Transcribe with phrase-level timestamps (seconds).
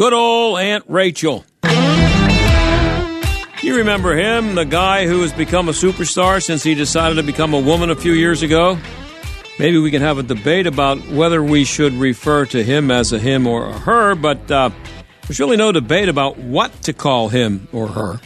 [0.00, 1.44] Good old Aunt Rachel.
[3.62, 7.52] You remember him, the guy who has become a superstar since he decided to become
[7.52, 8.78] a woman a few years ago?
[9.58, 13.18] Maybe we can have a debate about whether we should refer to him as a
[13.18, 14.70] him or a her, but uh,
[15.28, 18.20] there's really no debate about what to call him or her.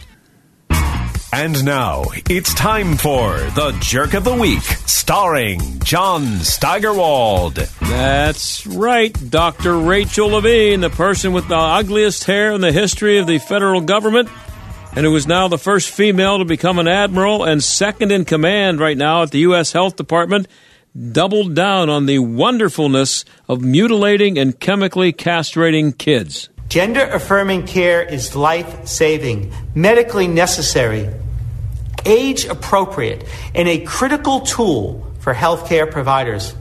[1.37, 7.55] And now it's time for the Jerk of the Week, starring John Steigerwald.
[7.55, 9.77] That's right, Dr.
[9.77, 14.29] Rachel Levine, the person with the ugliest hair in the history of the federal government,
[14.95, 18.79] and who is now the first female to become an admiral and second in command
[18.79, 19.73] right now at the U.S.
[19.73, 20.47] Health Department,
[21.11, 26.49] doubled down on the wonderfulness of mutilating and chemically castrating kids.
[26.69, 31.09] Gender affirming care is life saving, medically necessary,
[32.05, 33.25] age appropriate,
[33.55, 36.55] and a critical tool for healthcare providers.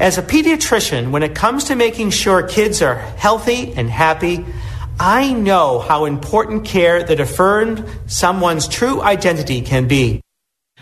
[0.00, 4.44] As a pediatrician, when it comes to making sure kids are healthy and happy,
[4.98, 10.20] I know how important care that affirmed someone's true identity can be.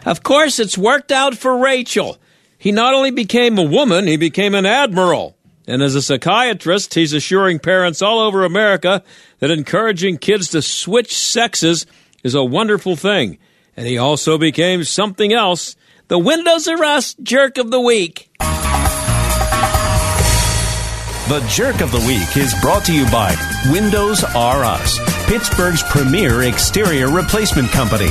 [0.04, 2.18] Of course, it's worked out for Rachel.
[2.58, 5.36] He not only became a woman, he became an admiral.
[5.66, 9.02] And as a psychiatrist, he's assuring parents all over America
[9.38, 11.86] that encouraging kids to switch sexes
[12.24, 13.38] is a wonderful thing.
[13.76, 15.76] And he also became something else
[16.08, 18.28] the Windows R Us Jerk of the Week.
[21.28, 23.34] The Jerk of the Week is brought to you by
[23.70, 28.10] Windows R Us, Pittsburgh's premier exterior replacement company.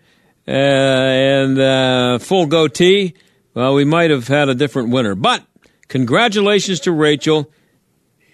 [0.46, 3.14] uh, and uh, full goatee.
[3.54, 5.14] Well, we might have had a different winner.
[5.14, 5.44] But
[5.88, 7.50] congratulations to Rachel.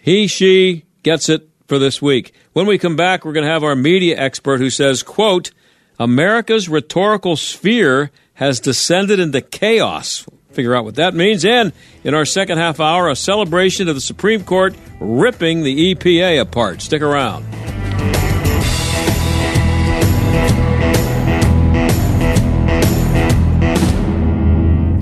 [0.00, 2.34] He, she gets it for this week.
[2.52, 5.50] When we come back, we're going to have our media expert who says, quote,
[5.98, 10.25] America's rhetorical sphere has descended into chaos.
[10.53, 11.44] Figure out what that means.
[11.44, 11.72] And
[12.04, 16.82] in our second half hour, a celebration of the Supreme Court ripping the EPA apart.
[16.82, 17.42] Stick around.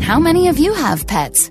[0.03, 1.51] How many of you have pets?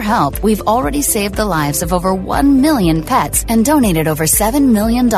[0.00, 4.72] help, we've already saved the lives of over 1 million pets and donated over $7
[4.72, 5.08] million.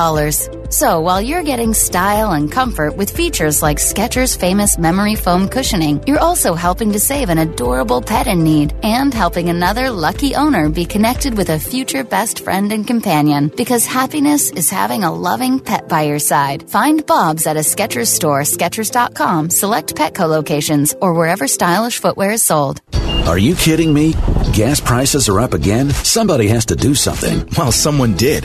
[0.70, 6.02] So while you're getting style and comfort with features like Skechers' famous memory foam cushioning,
[6.06, 10.68] you're also helping to save an adorable pet in need and helping another lucky owner
[10.68, 15.58] be connected with a future best friend and companion because happiness is having a loving
[15.58, 16.70] pet by your side.
[16.70, 22.42] Find Bob's at a Skechers store, Skechers.com, select Petco locations, or wherever stylish footwear is
[22.42, 22.80] sold.
[23.30, 24.14] Are you kidding me?
[24.52, 25.90] Gas prices are up again?
[25.90, 27.48] Somebody has to do something.
[27.56, 28.44] Well, someone did.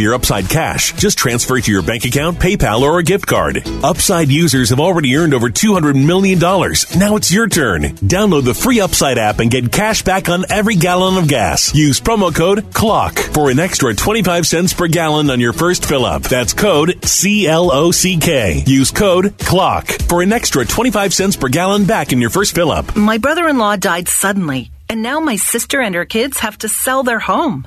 [0.00, 3.62] your Upside cash, just transfer it to your bank account, PayPal, or a gift card.
[3.82, 6.38] Upside users have already earned over $200 million.
[6.38, 7.82] Now it's your turn.
[7.82, 11.74] Download the free Upside app and get cash back on every gallon of gas.
[11.74, 16.04] Use promo code CLOCK for an extra 25 cents per gallon on your first fill
[16.04, 16.22] up.
[16.22, 18.62] That's code C L O C K.
[18.66, 22.70] Use code CLOCK for an extra 25 cents per gallon back in your first fill
[22.70, 22.96] up.
[22.96, 26.68] My brother in law died suddenly, and now my sister and her kids have to
[26.68, 27.66] sell their home.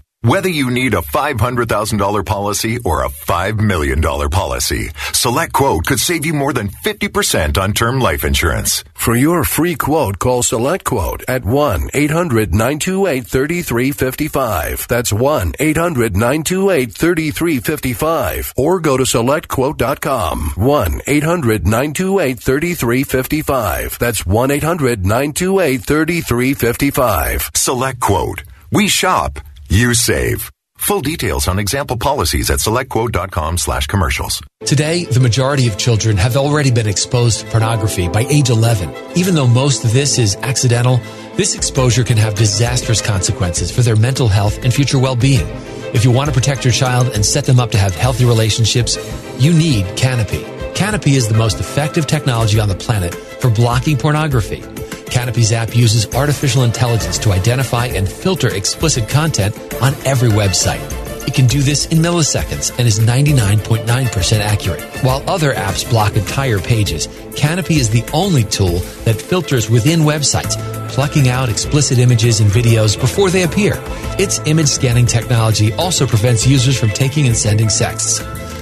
[0.23, 6.27] Whether you need a $500,000 policy or a $5 million policy, Select Quote could save
[6.27, 8.83] you more than 50% on term life insurance.
[8.93, 14.85] For your free quote, call Select Quote at 1 800 928 3355.
[14.87, 18.53] That's 1 800 928 3355.
[18.57, 20.51] Or go to SelectQuote.com.
[20.55, 23.97] 1 800 928 3355.
[23.97, 27.49] That's 1 800 928 3355.
[27.55, 28.43] Select Quote.
[28.71, 29.39] We shop
[29.71, 30.51] you save.
[30.75, 34.41] Full details on example policies at selectquote.com slash commercials.
[34.65, 38.93] Today, the majority of children have already been exposed to pornography by age 11.
[39.15, 40.99] Even though most of this is accidental,
[41.37, 45.47] this exposure can have disastrous consequences for their mental health and future well-being.
[45.93, 48.97] If you want to protect your child and set them up to have healthy relationships,
[49.39, 50.43] you need Canopy.
[50.75, 54.63] Canopy is the most effective technology on the planet for blocking pornography.
[55.11, 60.81] Canopy's app uses artificial intelligence to identify and filter explicit content on every website.
[61.27, 64.81] It can do this in milliseconds and is 99.9% accurate.
[65.03, 70.57] While other apps block entire pages, Canopy is the only tool that filters within websites,
[70.89, 73.73] plucking out explicit images and videos before they appear.
[74.17, 78.19] Its image scanning technology also prevents users from taking and sending sexts.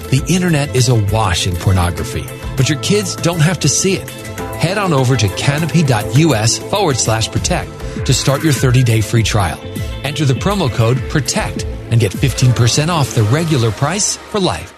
[0.10, 2.26] The internet is awash in pornography,
[2.58, 4.29] but your kids don't have to see it
[4.60, 7.72] head on over to canopy.us forward slash protect
[8.06, 9.60] to start your 30 day free trial.
[10.04, 14.74] Enter the promo code PROTECT and get 15% off the regular price for life.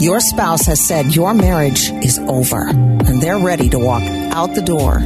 [0.00, 4.62] Your spouse has said your marriage is over and they're ready to walk out the
[4.62, 5.00] door.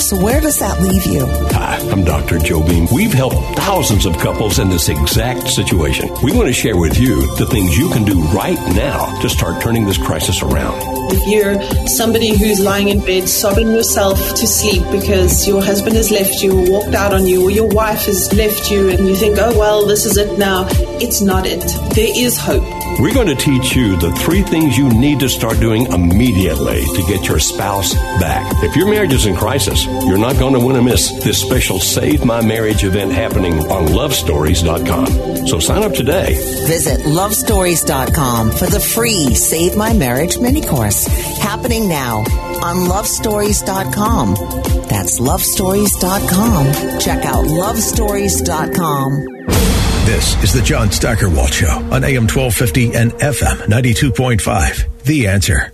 [0.00, 1.26] So, where does that leave you?
[1.52, 2.38] Hi, I'm Dr.
[2.38, 2.88] Joe Beam.
[2.92, 6.08] We've helped thousands of couples in this exact situation.
[6.24, 9.62] We want to share with you the things you can do right now to start
[9.62, 10.91] turning this crisis around.
[11.12, 16.10] If you're somebody who's lying in bed sobbing yourself to sleep because your husband has
[16.10, 19.14] left you or walked out on you or your wife has left you and you
[19.14, 20.66] think, oh, well, this is it now,
[21.00, 21.60] it's not it.
[21.94, 22.81] There is hope.
[23.00, 27.02] We're going to teach you the three things you need to start doing immediately to
[27.08, 28.52] get your spouse back.
[28.62, 31.80] If your marriage is in crisis, you're not going to want to miss this special
[31.80, 35.46] Save My Marriage event happening on lovestories.com.
[35.46, 36.34] So sign up today.
[36.66, 41.06] Visit lovestories.com for the free Save My Marriage mini course
[41.38, 42.18] happening now
[42.62, 44.34] on lovestories.com.
[44.88, 47.00] That's lovestories.com.
[47.00, 49.71] Check out lovestories.com.
[50.12, 55.04] This is the John Steigerwald Show on AM 1250 and FM 92.5.
[55.04, 55.72] The answer.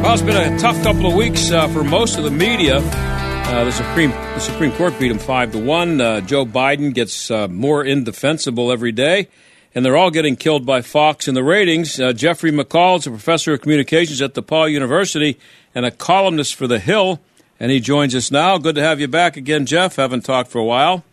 [0.00, 2.76] Well, it's been a tough couple of weeks uh, for most of the media.
[2.76, 6.00] Uh, the Supreme the Supreme Court beat him five to one.
[6.00, 9.26] Uh, Joe Biden gets uh, more indefensible every day,
[9.74, 12.00] and they're all getting killed by Fox in the ratings.
[12.00, 15.38] Uh, Jeffrey McCall is a professor of communications at DePaul University
[15.74, 17.20] and a columnist for The Hill,
[17.60, 18.58] and he joins us now.
[18.58, 19.96] Good to have you back again, Jeff.
[19.96, 21.04] Haven't talked for a while.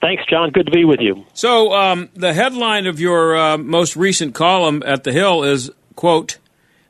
[0.00, 0.50] Thanks, John.
[0.50, 1.24] Good to be with you.
[1.32, 6.38] So, um, the headline of your uh, most recent column at The Hill is quote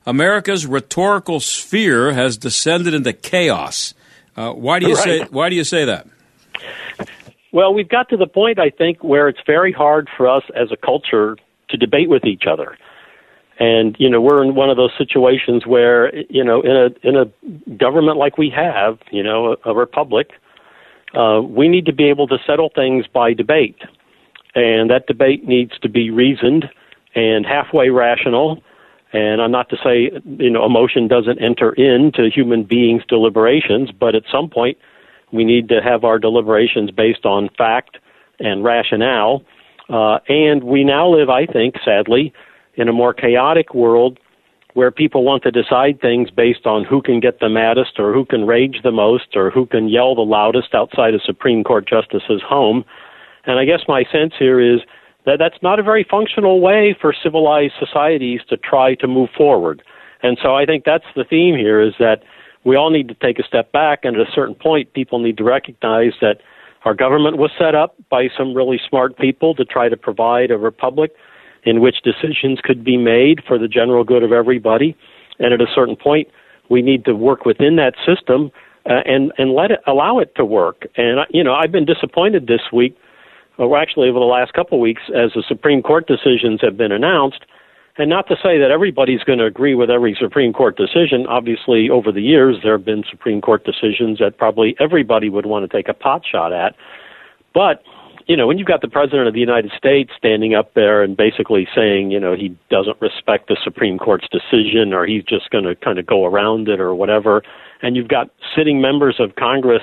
[0.06, 3.92] America's rhetorical sphere has descended into chaos.
[4.34, 5.04] Uh, why do you right.
[5.04, 6.06] say Why do you say that?
[7.52, 10.72] Well, we've got to the point, I think, where it's very hard for us as
[10.72, 11.36] a culture
[11.68, 12.76] to debate with each other.
[13.58, 17.16] And you know, we're in one of those situations where you know, in a in
[17.16, 20.30] a government like we have, you know, a, a republic,
[21.14, 23.76] uh, we need to be able to settle things by debate,
[24.54, 26.68] and that debate needs to be reasoned
[27.14, 28.62] and halfway rational
[29.12, 34.14] and I'm not to say, you know, emotion doesn't enter into human beings' deliberations, but
[34.14, 34.78] at some point
[35.32, 37.98] we need to have our deliberations based on fact
[38.38, 39.42] and rationale.
[39.88, 42.32] Uh, and we now live, I think, sadly,
[42.74, 44.18] in a more chaotic world
[44.74, 48.24] where people want to decide things based on who can get the maddest or who
[48.24, 52.40] can rage the most or who can yell the loudest outside a Supreme Court justice's
[52.46, 52.84] home.
[53.44, 54.80] And I guess my sense here is
[55.26, 59.82] that that's not a very functional way for civilized societies to try to move forward.
[60.22, 62.22] And so I think that's the theme here is that
[62.64, 65.36] we all need to take a step back, and at a certain point, people need
[65.38, 66.38] to recognize that
[66.84, 70.58] our government was set up by some really smart people to try to provide a
[70.58, 71.12] republic
[71.64, 74.96] in which decisions could be made for the general good of everybody.
[75.38, 76.28] And at a certain point,
[76.68, 78.50] we need to work within that system
[78.88, 80.86] uh, and and let it allow it to work.
[80.96, 82.96] And you know, I've been disappointed this week,
[83.58, 86.92] or actually over the last couple of weeks, as the Supreme Court decisions have been
[86.92, 87.44] announced.
[87.98, 91.26] And not to say that everybody's going to agree with every Supreme Court decision.
[91.28, 95.70] Obviously, over the years, there have been Supreme Court decisions that probably everybody would want
[95.70, 96.74] to take a pot shot at.
[97.52, 97.82] But
[98.26, 101.16] you know, when you've got the president of the United States standing up there and
[101.16, 105.64] basically saying, you know, he doesn't respect the Supreme Court's decision or he's just going
[105.64, 107.42] to kind of go around it or whatever,
[107.82, 109.82] and you've got sitting members of Congress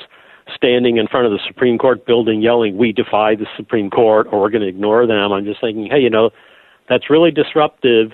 [0.55, 4.41] standing in front of the Supreme Court building yelling, we defy the Supreme Court or
[4.41, 6.31] we're going to ignore them, I'm just thinking, hey, you know,
[6.89, 8.11] that's really disruptive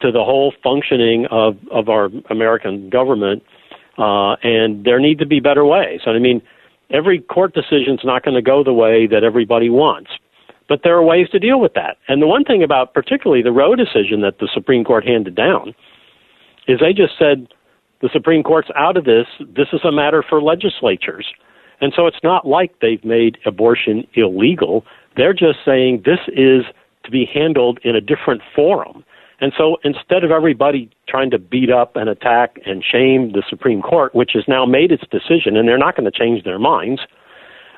[0.00, 3.42] to the whole functioning of, of our American government.
[3.98, 6.00] Uh, and there need to be better ways.
[6.06, 6.40] And I mean,
[6.90, 10.10] every court decision is not going to go the way that everybody wants.
[10.68, 11.96] But there are ways to deal with that.
[12.08, 15.74] And the one thing about particularly the Roe decision that the Supreme Court handed down
[16.68, 17.48] is they just said
[18.02, 19.26] the Supreme Court's out of this.
[19.40, 21.26] This is a matter for legislatures.
[21.80, 24.84] And so it's not like they've made abortion illegal.
[25.16, 26.64] They're just saying this is
[27.08, 29.02] to be handled in a different forum.
[29.40, 33.80] And so instead of everybody trying to beat up and attack and shame the Supreme
[33.80, 37.00] Court, which has now made its decision and they're not going to change their minds,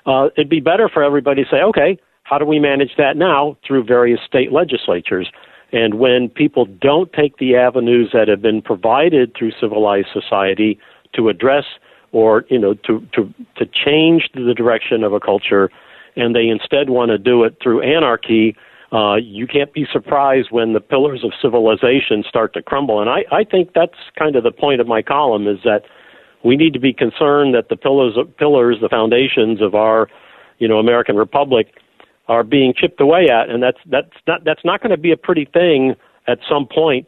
[0.07, 3.57] uh, it'd be better for everybody to say, okay, how do we manage that now
[3.67, 5.31] through various state legislatures?
[5.73, 10.79] And when people don't take the avenues that have been provided through civilized society
[11.15, 11.65] to address
[12.13, 15.71] or you know to to to change the direction of a culture,
[16.17, 18.57] and they instead want to do it through anarchy
[18.93, 23.01] uh, you can't be surprised when the pillars of civilization start to crumble.
[23.01, 25.83] And I, I think that's kind of the point of my column is that
[26.45, 30.09] we need to be concerned that the pillars, pillars, the foundations of our,
[30.59, 31.69] you know, American Republic
[32.29, 35.17] are being chipped away at, and that's that's not that's not going to be a
[35.17, 35.95] pretty thing
[36.27, 37.07] at some point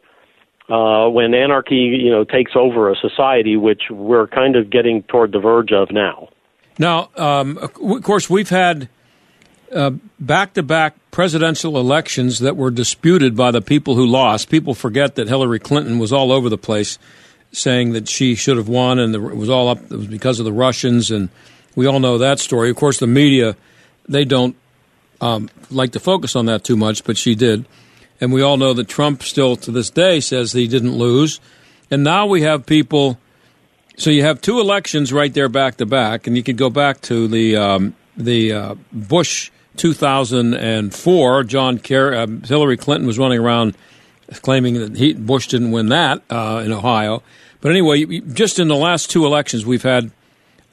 [0.69, 5.31] uh, when anarchy, you know, takes over a society, which we're kind of getting toward
[5.31, 6.29] the verge of now.
[6.77, 7.73] Now, um, of
[8.03, 8.89] course, we've had
[10.19, 14.49] back to back presidential elections that were disputed by the people who lost.
[14.49, 16.97] People forget that Hillary Clinton was all over the place
[17.51, 20.45] saying that she should have won and it was all up, it was because of
[20.45, 21.11] the Russians.
[21.11, 21.29] And
[21.75, 22.69] we all know that story.
[22.69, 23.55] Of course, the media,
[24.09, 24.55] they don't
[25.21, 27.65] um, like to focus on that too much, but she did.
[28.19, 31.39] And we all know that Trump still to this day says he didn't lose.
[31.91, 33.19] And now we have people.
[33.97, 37.01] So you have two elections right there back to back, and you could go back
[37.01, 43.75] to the um, the uh, Bush 2004, John Kerry, uh, Hillary Clinton was running around
[44.41, 47.23] claiming that he, Bush didn't win that uh, in Ohio.
[47.61, 50.11] But anyway, just in the last two elections, we've had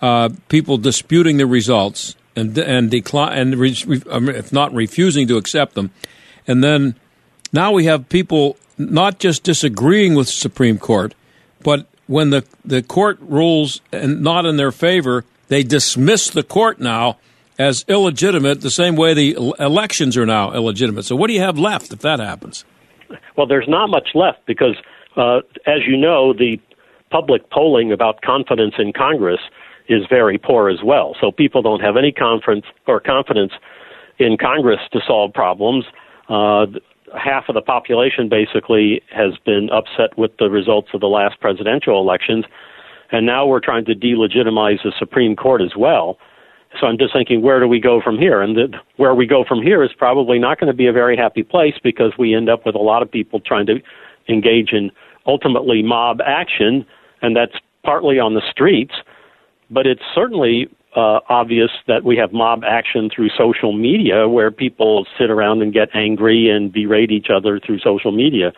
[0.02, 3.76] uh, people disputing the results and and decline and re,
[4.10, 5.90] um, if not refusing to accept them,
[6.46, 6.94] and then
[7.52, 11.14] now we have people not just disagreeing with the Supreme Court,
[11.62, 16.80] but when the the court rules and not in their favor, they dismiss the court
[16.80, 17.18] now
[17.60, 21.04] as illegitimate the same way the elections are now illegitimate.
[21.04, 22.64] So, what do you have left if that happens?
[23.36, 24.76] Well, there's not much left because,
[25.16, 26.58] uh, as you know, the
[27.10, 29.40] public polling about confidence in Congress
[29.88, 31.14] is very poor as well.
[31.20, 33.52] So, people don't have any confidence or confidence
[34.18, 35.84] in Congress to solve problems.
[36.30, 36.64] Uh,
[37.22, 42.00] half of the population basically has been upset with the results of the last presidential
[42.00, 42.46] elections,
[43.12, 46.16] and now we're trying to delegitimize the Supreme Court as well.
[46.78, 48.40] So I'm just thinking, where do we go from here?
[48.40, 51.16] And the, where we go from here is probably not going to be a very
[51.16, 53.80] happy place because we end up with a lot of people trying to
[54.28, 54.90] engage in
[55.26, 56.86] ultimately mob action,
[57.22, 58.94] and that's partly on the streets,
[59.70, 65.06] but it's certainly uh, obvious that we have mob action through social media where people
[65.18, 68.52] sit around and get angry and berate each other through social media.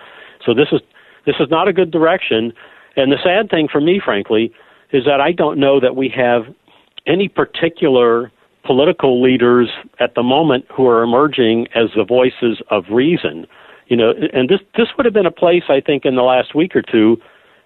[0.45, 0.81] So this is
[1.27, 2.53] this is not a good direction.
[2.97, 4.53] And the sad thing for me, frankly,
[4.93, 6.43] is that I don't know that we have
[7.07, 8.31] any particular
[8.65, 9.69] political leaders
[9.99, 13.47] at the moment who are emerging as the voices of reason.
[13.89, 16.55] You know, and this this would have been a place I think in the last
[16.55, 17.17] week or two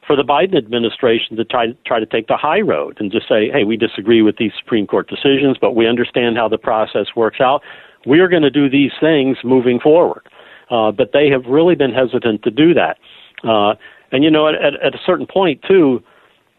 [0.06, 3.50] for the Biden administration to try try to take the high road and just say,
[3.50, 7.40] hey, we disagree with these Supreme Court decisions, but we understand how the process works
[7.40, 7.62] out.
[8.06, 10.26] We are going to do these things moving forward.
[10.70, 12.98] Uh, but they have really been hesitant to do that.
[13.44, 13.74] Uh,
[14.10, 16.02] and you know, at, at a certain point too,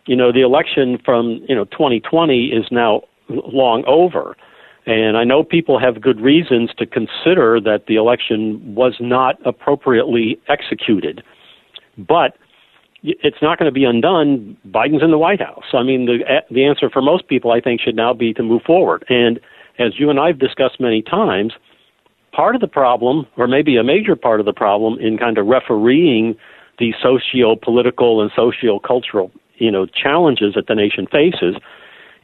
[0.08, 4.36] you know, the election from, you know, 2020 is now long over.
[4.86, 10.40] And I know people have good reasons to consider that the election was not appropriately
[10.48, 11.22] executed.
[11.98, 12.38] But
[13.04, 14.58] it's not going to be undone.
[14.68, 15.66] Biden's in the White House.
[15.74, 18.64] I mean, the the answer for most people, I think, should now be to move
[18.64, 19.06] forward.
[19.10, 19.40] And
[19.78, 21.54] as you and I've discussed many times,
[22.32, 25.48] part of the problem, or maybe a major part of the problem, in kind of
[25.48, 26.36] refereeing
[26.80, 31.56] the socio-political and socio-cultural, you know, challenges that the nation faces,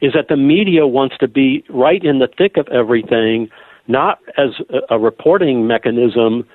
[0.00, 3.48] is that the media wants to be right in the thick of everything,
[3.88, 4.50] not as
[4.90, 6.46] a, reporting mechanism,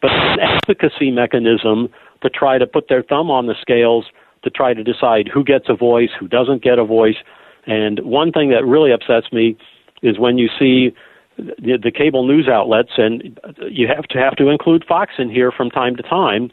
[0.00, 1.88] but an advocacy mechanism
[2.22, 4.06] to try to put their thumb on the scales
[4.42, 7.16] to try to decide who gets a voice, who doesn't get a voice.
[7.66, 9.56] And one thing that really upsets me
[10.02, 10.94] is when you see
[11.36, 13.38] the, the cable news outlets, and
[13.70, 16.50] you have to have to include Fox in here from time to time.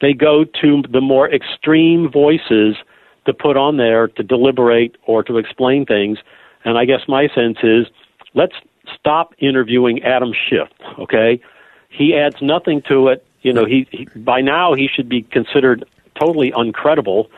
[0.00, 2.76] They go to the more extreme voices
[3.26, 6.18] to put on there to deliberate or to explain things.
[6.64, 7.86] And I guess my sense is
[8.34, 8.54] let's
[8.98, 11.40] stop interviewing Adam Schiff, okay?
[11.88, 13.24] He adds nothing to it.
[13.42, 15.84] You know, he, he by now he should be considered
[16.18, 17.28] totally uncredible.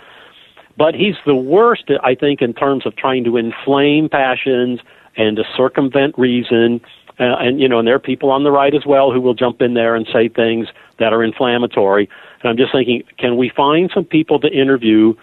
[0.76, 4.80] But he's the worst, I think, in terms of trying to inflame passions
[5.16, 6.80] and to circumvent reason.
[7.20, 9.34] Uh, and you know, and there are people on the right as well who will
[9.34, 10.66] jump in there and say things
[10.98, 12.08] that are inflammatory.
[12.42, 15.14] And I'm just thinking, can we find some people to interview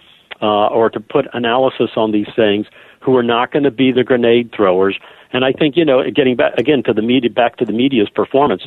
[0.42, 2.66] uh, or to put analysis on these things
[3.00, 4.98] who are not going to be the grenade throwers.
[5.32, 8.10] And I think you know, getting back again to the media, back to the media's
[8.10, 8.62] performance.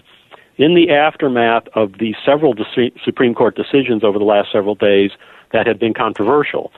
[0.58, 2.56] In the aftermath of the several
[3.04, 5.12] Supreme Court decisions over the last several days
[5.52, 6.72] that have been controversial,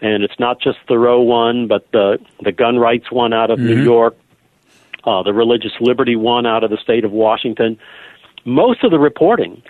[0.00, 3.58] and it's not just the Roe one, but the the gun rights one out of
[3.60, 3.68] mm-hmm.
[3.68, 4.16] New York,
[5.04, 7.78] uh, the religious liberty one out of the state of Washington.
[8.44, 9.62] Most of the reporting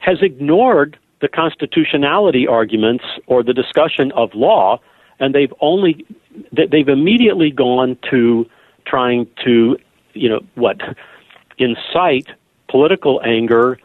[0.00, 4.80] has ignored the constitutionality arguments or the discussion of law,
[5.18, 6.04] and they've only
[6.52, 8.46] they've immediately gone to
[8.86, 9.76] trying to
[10.14, 10.80] you know what
[11.58, 12.28] incite
[12.68, 13.78] political anger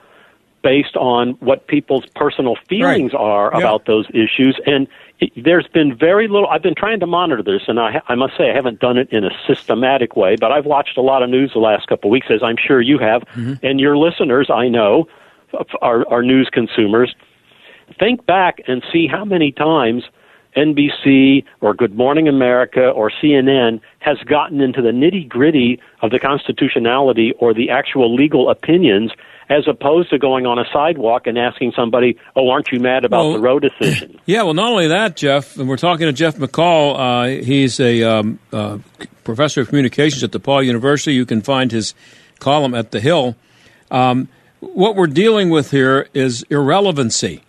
[0.61, 3.19] based on what people's personal feelings right.
[3.19, 3.59] are yeah.
[3.59, 4.87] about those issues and
[5.19, 8.35] it, there's been very little i've been trying to monitor this and I, I must
[8.37, 11.29] say i haven't done it in a systematic way but i've watched a lot of
[11.29, 13.53] news the last couple of weeks as i'm sure you have mm-hmm.
[13.63, 15.07] and your listeners i know
[15.81, 17.15] are, are news consumers,
[17.99, 20.03] think back and see how many times
[20.55, 26.19] NBC or Good Morning America or CNN has gotten into the nitty gritty of the
[26.19, 29.11] constitutionality or the actual legal opinions
[29.49, 33.25] as opposed to going on a sidewalk and asking somebody, "Oh, aren't you mad about
[33.25, 36.37] well, the Roe decision?" Yeah, well, not only that, Jeff, and we're talking to Jeff
[36.37, 36.95] McCall.
[36.97, 38.79] Uh, he's a um, uh,
[39.23, 41.13] professor of communications at DePaul University.
[41.13, 41.93] You can find his
[42.39, 43.35] column at the Hill.
[43.91, 47.41] Um, what we're dealing with here is irrelevancy.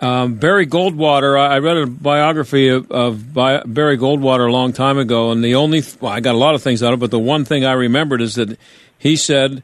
[0.00, 5.30] Um, Barry Goldwater, I read a biography of, of, Barry Goldwater a long time ago,
[5.30, 7.18] and the only, well, I got a lot of things out of it, but the
[7.18, 8.58] one thing I remembered is that
[8.98, 9.62] he said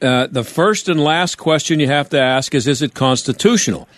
[0.00, 3.88] uh, the first and last question you have to ask is, is it constitutional?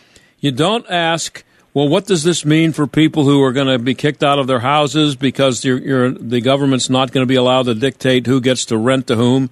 [0.40, 3.94] You don't ask, well, what does this mean for people who are going to be
[3.94, 7.66] kicked out of their houses because you're, you're, the government's not going to be allowed
[7.66, 9.50] to dictate who gets to rent to whom?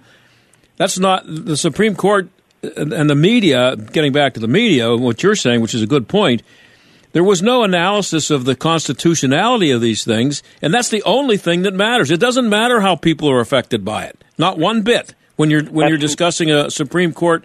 [0.78, 2.28] That's not, the Supreme Court
[2.62, 6.08] and the media, getting back to the media, what you're saying, which is a good
[6.08, 6.42] point,
[7.12, 11.62] there was no analysis of the constitutionality of these things, and that's the only thing
[11.62, 12.10] that matters.
[12.10, 15.14] It doesn't matter how people are affected by it, not one bit.
[15.36, 17.44] When you're when you're discussing a Supreme Court,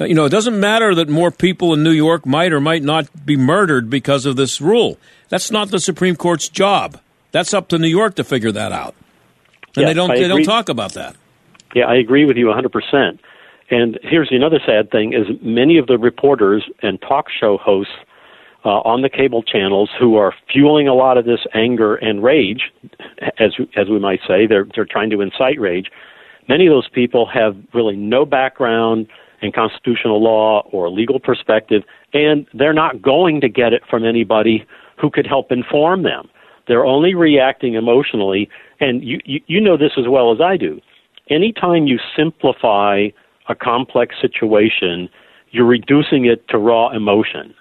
[0.00, 2.82] uh, you know, it doesn't matter that more people in New York might or might
[2.82, 4.98] not be murdered because of this rule.
[5.28, 6.98] That's not the Supreme Court's job.
[7.30, 8.96] That's up to New York to figure that out,
[9.76, 11.14] and they don't they don't talk about that.
[11.74, 13.20] Yeah, I agree with you 100 percent.
[13.70, 17.92] And here's another sad thing: is many of the reporters and talk show hosts
[18.64, 22.72] uh, on the cable channels who are fueling a lot of this anger and rage,
[23.38, 25.86] as as we might say, they're they're trying to incite rage.
[26.48, 29.06] Many of those people have really no background
[29.40, 34.66] in constitutional law or legal perspective, and they're not going to get it from anybody
[35.00, 36.28] who could help inform them.
[36.68, 38.48] They're only reacting emotionally,
[38.80, 40.80] and you you, you know this as well as I do.
[41.30, 43.08] Anytime you simplify
[43.50, 45.10] a complex situation,
[45.50, 47.52] you're reducing it to raw emotion.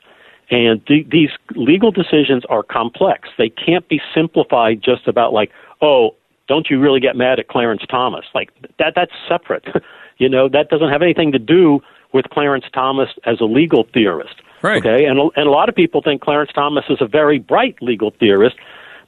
[0.52, 3.30] And th- these legal decisions are complex.
[3.38, 6.16] They can't be simplified just about like, oh,
[6.48, 8.26] don't you really get mad at Clarence Thomas?
[8.34, 9.66] Like that that's separate.
[10.18, 11.82] you know, that doesn't have anything to do
[12.14, 14.36] with Clarence Thomas as a legal theorist.
[14.62, 14.86] Right.
[14.86, 15.06] Okay?
[15.06, 18.58] And and a lot of people think Clarence Thomas is a very bright legal theorist,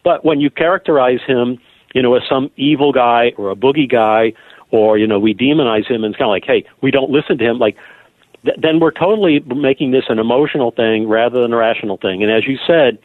[0.04, 1.60] but when you characterize him,
[1.94, 4.34] you know, as some evil guy or a boogie guy
[4.72, 7.38] or you know we demonize him and it's kind of like hey we don't listen
[7.38, 7.78] to him like
[8.44, 12.32] th- then we're totally making this an emotional thing rather than a rational thing and
[12.32, 12.98] as you said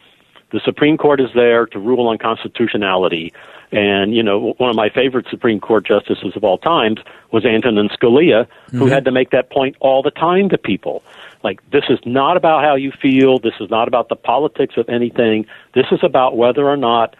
[0.51, 3.33] The Supreme Court is there to rule on constitutionality.
[3.73, 6.99] And, you know, one of my favorite Supreme Court justices of all times
[7.33, 8.89] was Antonin Scalia, who Mhm.
[8.89, 11.03] had to make that point all the time to people.
[11.43, 13.39] Like, this is not about how you feel.
[13.39, 15.45] This is not about the politics of anything.
[15.73, 17.17] This is about whether or not,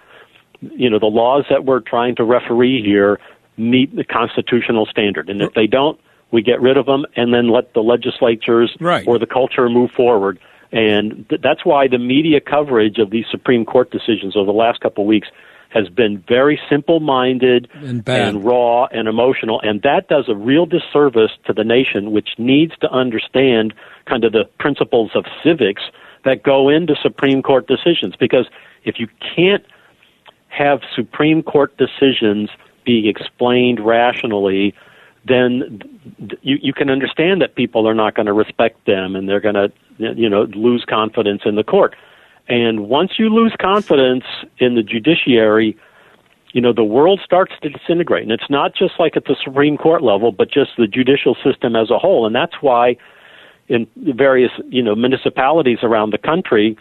[0.62, 3.20] you know, the laws that we're trying to referee here
[3.58, 5.30] meet the constitutional standard.
[5.30, 6.00] And if they don't,
[6.32, 9.08] we get rid of them and then let the legislatures right.
[9.08, 10.40] or the culture move forward.
[10.72, 14.82] And th- that's why the media coverage of these Supreme Court decisions over the last
[14.82, 15.30] couple of weeks
[15.70, 18.36] has been very simple minded And bad.
[18.44, 19.60] raw and emotional.
[19.62, 23.74] And that does a real disservice to the nation, which needs to understand
[24.06, 25.84] kind of the principles of civics
[26.26, 28.16] that go into Supreme Court decisions.
[28.18, 28.48] Because
[28.84, 29.64] if you can't
[30.48, 32.50] have Supreme Court decisions
[32.88, 34.74] be explained rationally,
[35.26, 35.80] then
[36.42, 39.56] you, you can understand that people are not going to respect them and they're going
[39.56, 41.96] to, you know, lose confidence in the court.
[42.48, 44.24] And once you lose confidence
[44.58, 45.78] in the judiciary,
[46.54, 48.24] you know, the world starts to disintegrate.
[48.24, 51.76] And it's not just like at the Supreme Court level, but just the judicial system
[51.76, 52.26] as a whole.
[52.26, 52.96] And that's why
[53.68, 56.78] in various, you know, municipalities around the country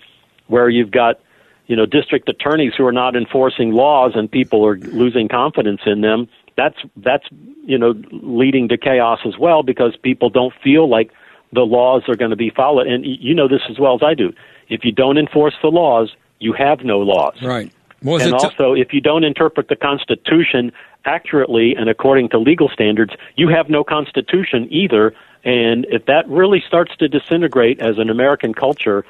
[0.47, 1.19] where you've got,
[1.67, 6.01] you know, district attorneys who are not enforcing laws and people are losing confidence in
[6.01, 7.25] them, that's that's
[7.65, 11.11] you know leading to chaos as well because people don't feel like
[11.53, 12.87] the laws are going to be followed.
[12.87, 14.33] And you know this as well as I do.
[14.69, 17.41] If you don't enforce the laws, you have no laws.
[17.43, 17.73] Right.
[18.03, 20.71] And it t- also, if you don't interpret the Constitution
[21.05, 25.15] accurately and according to legal standards, you have no Constitution either.
[25.45, 29.05] And if that really starts to disintegrate as an American culture,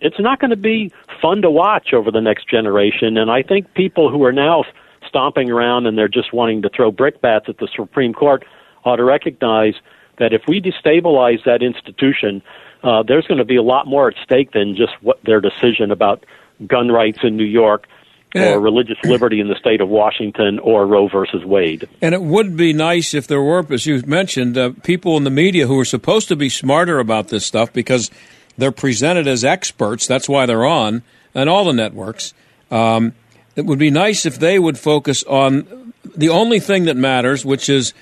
[0.00, 3.16] it's not going to be fun to watch over the next generation.
[3.16, 4.64] And I think people who are now
[5.06, 8.44] stomping around and they're just wanting to throw brickbats at the Supreme Court
[8.84, 9.74] ought to recognize
[10.18, 12.42] that if we destabilize that institution,
[12.82, 15.90] uh, there's going to be a lot more at stake than just what their decision
[15.90, 16.24] about
[16.66, 17.86] gun rights in New York
[18.34, 21.88] or religious liberty in the state of Washington or Roe versus Wade.
[22.02, 25.30] And it would be nice if there were, as you mentioned, uh, people in the
[25.30, 28.10] media who are supposed to be smarter about this stuff because
[28.56, 30.06] they're presented as experts.
[30.06, 31.02] That's why they're on,
[31.34, 32.34] and all the networks.
[32.70, 33.14] Um,
[33.56, 37.68] it would be nice if they would focus on the only thing that matters, which
[37.68, 37.94] is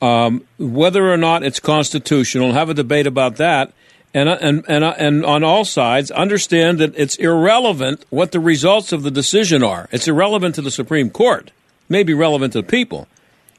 [0.00, 2.52] um, whether or not it's constitutional.
[2.52, 3.72] Have a debate about that,
[4.12, 9.02] and and and and on all sides, understand that it's irrelevant what the results of
[9.02, 9.88] the decision are.
[9.90, 11.50] It's irrelevant to the Supreme Court.
[11.88, 13.08] Maybe relevant to the people,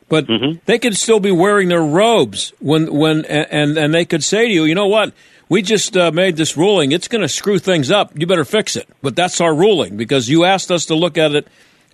[0.10, 0.28] but
[0.66, 4.54] they could still be wearing their robes when when and and they could say to
[4.54, 5.14] you, you know what?
[5.48, 6.92] We just uh, made this ruling.
[6.92, 8.12] It's going to screw things up.
[8.18, 8.88] You better fix it.
[9.02, 11.48] But that's our ruling because you asked us to look at it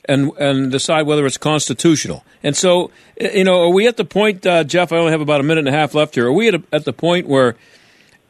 [0.05, 2.23] and and decide whether it's constitutional.
[2.43, 4.91] And so, you know, are we at the point, uh, Jeff?
[4.91, 6.27] I only have about a minute and a half left here.
[6.27, 7.55] Are we at, a, at the point where,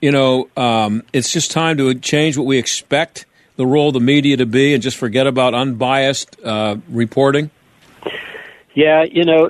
[0.01, 3.99] you know, um, it's just time to change what we expect the role of the
[3.99, 7.51] media to be, and just forget about unbiased uh, reporting?
[8.73, 9.49] Yeah, you know,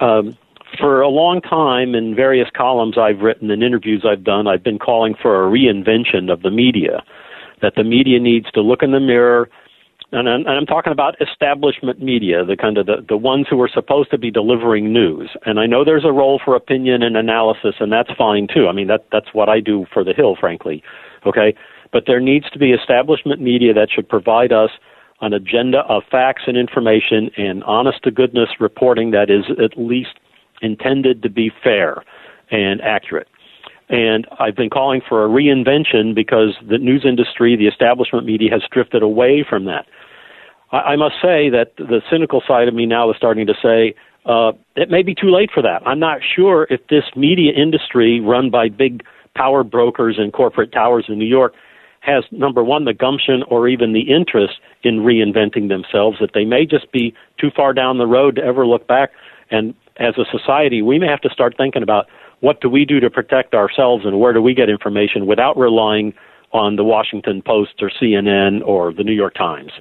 [0.00, 0.38] um,
[0.78, 4.78] for a long time in various columns I've written and interviews I've done, I've been
[4.78, 7.02] calling for a reinvention of the media.
[7.60, 9.48] That the media needs to look in the mirror,
[10.12, 13.60] and I'm, and I'm talking about establishment media, the kind of the, the ones who
[13.60, 15.30] are supposed to be delivering news.
[15.44, 18.68] And I know there's a role for opinion and analysis, and that's fine too.
[18.68, 20.82] I mean, that that's what I do for the Hill, frankly.
[21.26, 21.54] Okay,
[21.92, 24.70] but there needs to be establishment media that should provide us
[25.20, 30.14] an agenda of facts and information and honest to goodness reporting that is at least
[30.62, 32.02] intended to be fair
[32.50, 33.28] and accurate.
[33.88, 38.62] And I've been calling for a reinvention because the news industry, the establishment media, has
[38.70, 39.86] drifted away from that.
[40.72, 43.94] I, I must say that the cynical side of me now is starting to say
[44.26, 45.80] uh, it may be too late for that.
[45.86, 49.02] I'm not sure if this media industry run by big
[49.34, 51.54] power brokers and corporate towers in New York
[52.00, 56.64] has number one the gumption or even the interest in reinventing themselves that they may
[56.64, 59.10] just be too far down the road to ever look back
[59.50, 62.06] and as a society we may have to start thinking about
[62.40, 66.14] what do we do to protect ourselves and where do we get information without relying
[66.52, 69.72] on the Washington Post or CNN or the New York Times.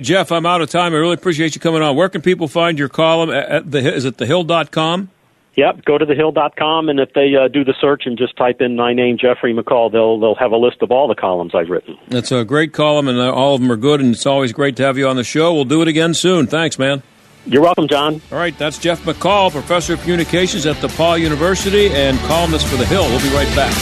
[0.00, 0.94] Jeff, I'm out of time.
[0.94, 1.94] I really appreciate you coming on.
[1.94, 3.30] Where can people find your column?
[3.30, 5.10] At the is it thehill.com?
[5.54, 8.74] Yep, go to thehill.com, and if they uh, do the search and just type in
[8.74, 11.98] my name, Jeffrey McCall, they'll they'll have a list of all the columns I've written.
[12.08, 14.00] It's a great column, and uh, all of them are good.
[14.00, 15.52] And it's always great to have you on the show.
[15.52, 16.46] We'll do it again soon.
[16.46, 17.02] Thanks, man.
[17.44, 18.20] You're welcome, John.
[18.30, 22.86] All right, that's Jeff McCall, professor of communications at DePaul University and columnist for the
[22.86, 23.02] Hill.
[23.04, 23.72] We'll be right back.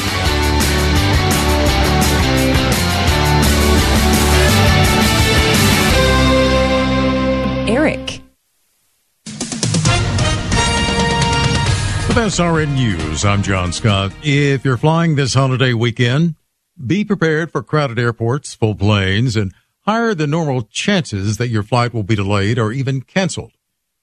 [7.69, 8.21] Eric.
[12.09, 14.13] With SRN News, I'm John Scott.
[14.23, 16.35] If you're flying this holiday weekend,
[16.85, 19.53] Be prepared for crowded airports, full planes, and
[19.91, 23.51] higher than normal chances that your flight will be delayed or even canceled.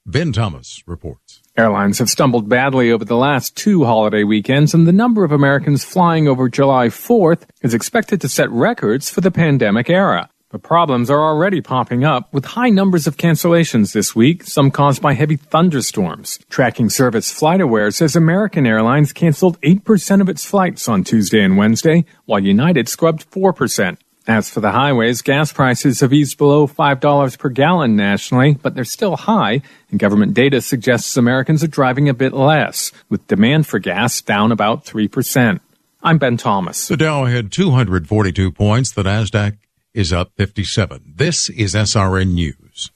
[0.04, 1.40] Ben Thomas reports.
[1.56, 5.84] Airlines have stumbled badly over the last two holiday weekends, and the number of Americans
[5.84, 10.28] flying over July 4th is expected to set records for the pandemic era.
[10.50, 15.00] But problems are already popping up with high numbers of cancellations this week, some caused
[15.00, 16.38] by heavy thunderstorms.
[16.50, 22.04] Tracking service FlightAware says American Airlines canceled 8% of its flights on Tuesday and Wednesday,
[22.26, 23.96] while United scrubbed 4%.
[24.28, 28.84] As for the highways, gas prices have eased below $5 per gallon nationally, but they're
[28.84, 33.78] still high, and government data suggests Americans are driving a bit less, with demand for
[33.78, 35.60] gas down about 3%.
[36.02, 36.88] I'm Ben Thomas.
[36.88, 38.92] The Dow had 242 points.
[38.92, 39.56] The Nasdaq
[39.94, 41.14] is up 57.
[41.16, 42.90] This is SRN News.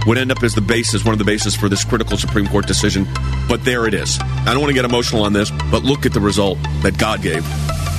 [0.06, 2.68] would end up as the basis, one of the bases for this critical Supreme Court
[2.68, 3.08] decision.
[3.50, 4.20] But there it is.
[4.22, 7.24] I don't want to get emotional on this, but look at the result that God
[7.24, 7.44] gave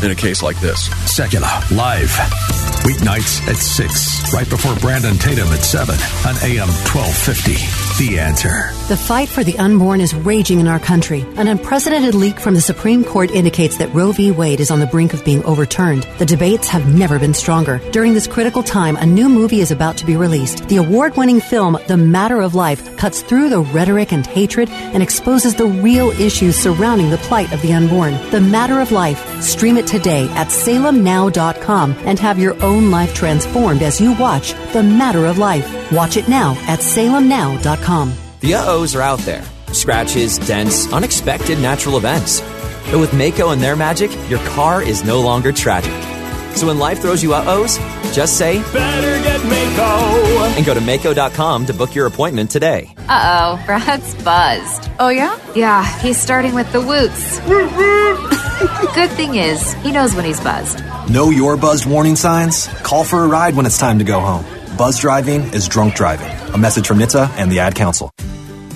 [0.04, 0.88] in a case like this.
[1.10, 2.14] Sekulow, live.
[2.86, 5.96] Weeknights at 6, right before Brandon Tatum at 7
[6.30, 7.85] on AM 1250.
[7.98, 8.72] The answer.
[8.88, 11.22] The fight for the unborn is raging in our country.
[11.36, 14.32] An unprecedented leak from the Supreme Court indicates that Roe v.
[14.32, 16.02] Wade is on the brink of being overturned.
[16.18, 17.80] The debates have never been stronger.
[17.92, 20.68] During this critical time, a new movie is about to be released.
[20.68, 25.02] The award winning film, The Matter of Life, cuts through the rhetoric and hatred and
[25.02, 28.12] exposes the real issues surrounding the plight of the unborn.
[28.30, 29.42] The Matter of Life.
[29.42, 34.82] Stream it today at salemnow.com and have your own life transformed as you watch The
[34.82, 35.66] Matter of Life.
[35.90, 37.85] Watch it now at salemnow.com.
[37.86, 39.44] The uh-ohs are out there.
[39.72, 42.40] Scratches, dents, unexpected natural events.
[42.90, 45.92] But with Maaco and their magic, your car is no longer tragic.
[46.56, 47.78] So when life throws you uh-ohs,
[48.12, 50.56] just say, Better get Maaco!
[50.56, 52.92] And go to Maaco.com to book your appointment today.
[53.08, 54.90] Uh-oh, Brad's buzzed.
[54.98, 55.38] Oh, yeah?
[55.54, 57.38] Yeah, he's starting with the woots.
[58.96, 60.82] Good thing is, he knows when he's buzzed.
[61.08, 62.66] Know your buzzed warning signs?
[62.82, 64.44] Call for a ride when it's time to go home.
[64.76, 66.45] Buzz driving is drunk driving.
[66.56, 68.10] A message from NHTSA and the Ad Council.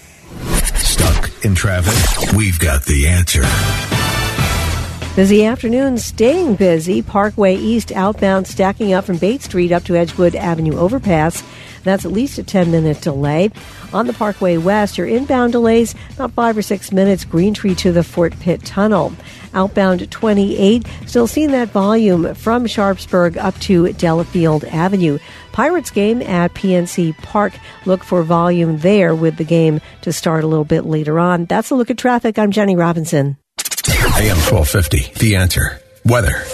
[0.77, 2.33] Stuck in traffic?
[2.35, 3.43] We've got the answer.
[5.17, 7.01] Busy afternoon, staying busy.
[7.01, 11.41] Parkway East outbound stacking up from Bates Street up to Edgewood Avenue overpass.
[11.85, 13.51] That's at least a 10 minute delay.
[13.93, 17.93] On the Parkway West, your inbound delays about five or six minutes, Green Tree to
[17.93, 19.13] the Fort Pitt Tunnel.
[19.53, 25.19] Outbound 28, still seeing that volume from Sharpsburg up to Delafield Avenue.
[25.53, 27.53] Pirates game at PNC Park.
[27.87, 31.45] Look for volume there with the game to start a little bit later on.
[31.45, 32.39] That's a look at traffic.
[32.39, 33.37] I'm Jenny Robinson.
[34.17, 35.13] AM 1250.
[35.21, 35.81] The Answer.
[36.05, 36.45] Weather.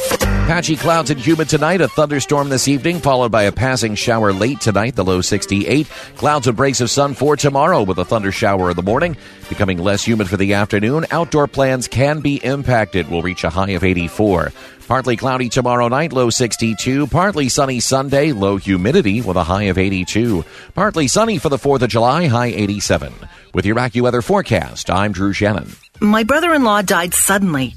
[0.51, 4.61] Patchy clouds and humid tonight, a thunderstorm this evening, followed by a passing shower late
[4.61, 5.89] tonight, the low 68.
[6.17, 9.17] Clouds and breaks of sun for tomorrow with a thunder shower in the morning,
[9.49, 11.07] becoming less humid for the afternoon.
[11.13, 13.09] Outdoor plans can be impacted.
[13.09, 14.51] We'll reach a high of 84.
[14.89, 17.07] Partly cloudy tomorrow night, low 62.
[17.07, 20.45] Partly sunny Sunday, low humidity with a high of 82.
[20.75, 23.15] Partly sunny for the 4th of July, high 87.
[23.55, 25.71] With your AccuWeather forecast, I'm Drew Shannon.
[26.01, 27.77] My brother in law died suddenly,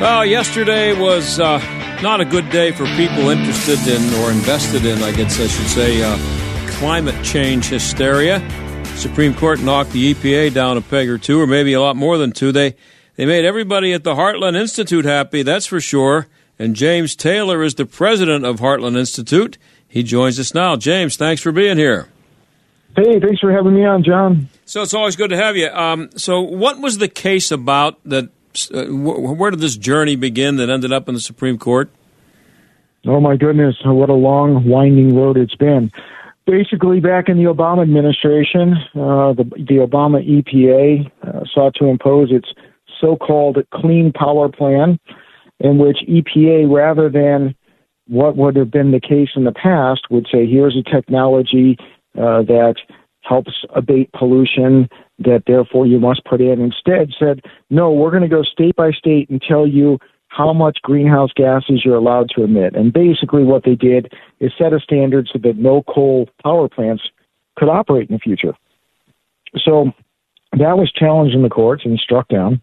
[0.00, 1.58] Well, yesterday was uh,
[2.02, 5.68] not a good day for people interested in or invested in, I guess I should
[5.68, 6.16] say, uh,
[6.72, 8.40] climate change hysteria.
[8.96, 12.18] Supreme Court knocked the EPA down a peg or two, or maybe a lot more
[12.18, 12.50] than two.
[12.52, 12.74] They
[13.14, 16.26] they made everybody at the Heartland Institute happy, that's for sure.
[16.58, 19.58] And James Taylor is the president of Heartland Institute.
[19.88, 20.76] He joins us now.
[20.76, 22.08] James, thanks for being here.
[22.94, 24.48] Hey, thanks for having me on, John.
[24.64, 25.68] So it's always good to have you.
[25.68, 28.28] Um, so, what was the case about that?
[28.72, 31.90] Uh, wh- where did this journey begin that ended up in the Supreme Court?
[33.06, 35.90] Oh my goodness, what a long, winding road it's been.
[36.46, 42.30] Basically, back in the Obama administration, uh, the, the Obama EPA uh, sought to impose
[42.30, 42.48] its
[43.00, 44.98] so-called Clean Power Plan,
[45.62, 47.54] in which EPA, rather than
[48.08, 51.76] what would have been the case in the past, would say, here's a technology
[52.18, 52.74] uh, that
[53.22, 54.88] helps abate pollution
[55.20, 56.60] that therefore you must put in.
[56.60, 60.78] Instead, said, no, we're going to go state by state and tell you how much
[60.82, 62.74] greenhouse gases you're allowed to emit.
[62.74, 67.04] And basically, what they did is set a standard so that no coal power plants
[67.56, 68.54] could operate in the future.
[69.58, 69.92] So
[70.52, 72.60] that was challenged in the courts and struck down.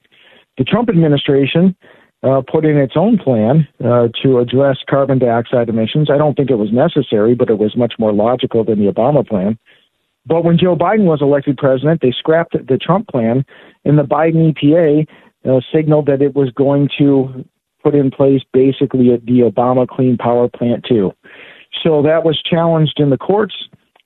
[0.58, 1.76] The Trump administration
[2.24, 6.10] uh, put in its own plan uh, to address carbon dioxide emissions.
[6.12, 9.28] I don't think it was necessary, but it was much more logical than the Obama
[9.28, 9.58] plan.
[10.26, 13.46] But when Joe Biden was elected president, they scrapped the Trump plan,
[13.86, 15.08] and the Biden EPA
[15.46, 17.46] uh, signaled that it was going to
[17.82, 21.14] put in place basically the Obama Clean Power Plant too.
[21.84, 23.56] So that was challenged in the courts,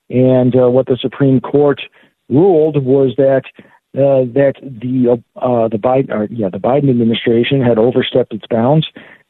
[0.08, 1.80] and uh, what the Supreme Court
[2.28, 3.42] ruled was that
[3.94, 8.86] uh, that the uh, the Biden or, yeah the Biden administration had overstepped its bounds,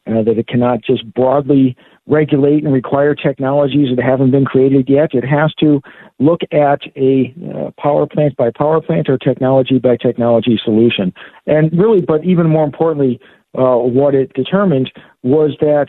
[0.07, 1.75] uh, that it cannot just broadly
[2.07, 5.13] regulate and require technologies that haven't been created yet.
[5.13, 5.81] It has to
[6.19, 11.13] look at a uh, power plant by power plant or technology by technology solution.
[11.47, 13.19] And really, but even more importantly,
[13.57, 14.91] uh, what it determined
[15.23, 15.87] was that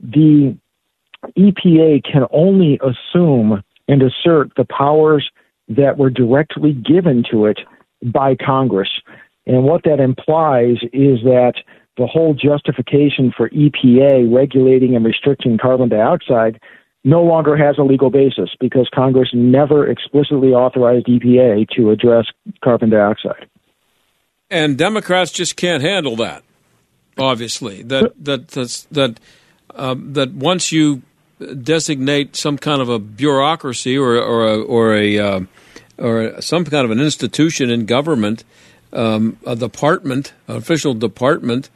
[0.00, 0.56] the
[1.38, 5.30] EPA can only assume and assert the powers
[5.68, 7.60] that were directly given to it
[8.02, 8.90] by Congress.
[9.46, 11.54] And what that implies is that
[11.96, 16.60] the whole justification for EPA regulating and restricting carbon dioxide
[17.04, 22.26] no longer has a legal basis because Congress never explicitly authorized EPA to address
[22.62, 23.46] carbon dioxide.
[24.50, 26.42] And Democrats just can't handle that.
[27.18, 29.18] Obviously, that that that's, that
[29.74, 31.02] uh, that once you
[31.62, 35.40] designate some kind of a bureaucracy or or a, or a uh,
[35.98, 38.44] or some kind of an institution in government,
[38.92, 41.70] um, a department, an official department,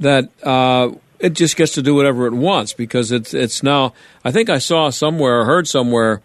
[0.00, 3.94] that uh, it just gets to do whatever it wants because it's it's now.
[4.24, 6.22] I think I saw somewhere or heard somewhere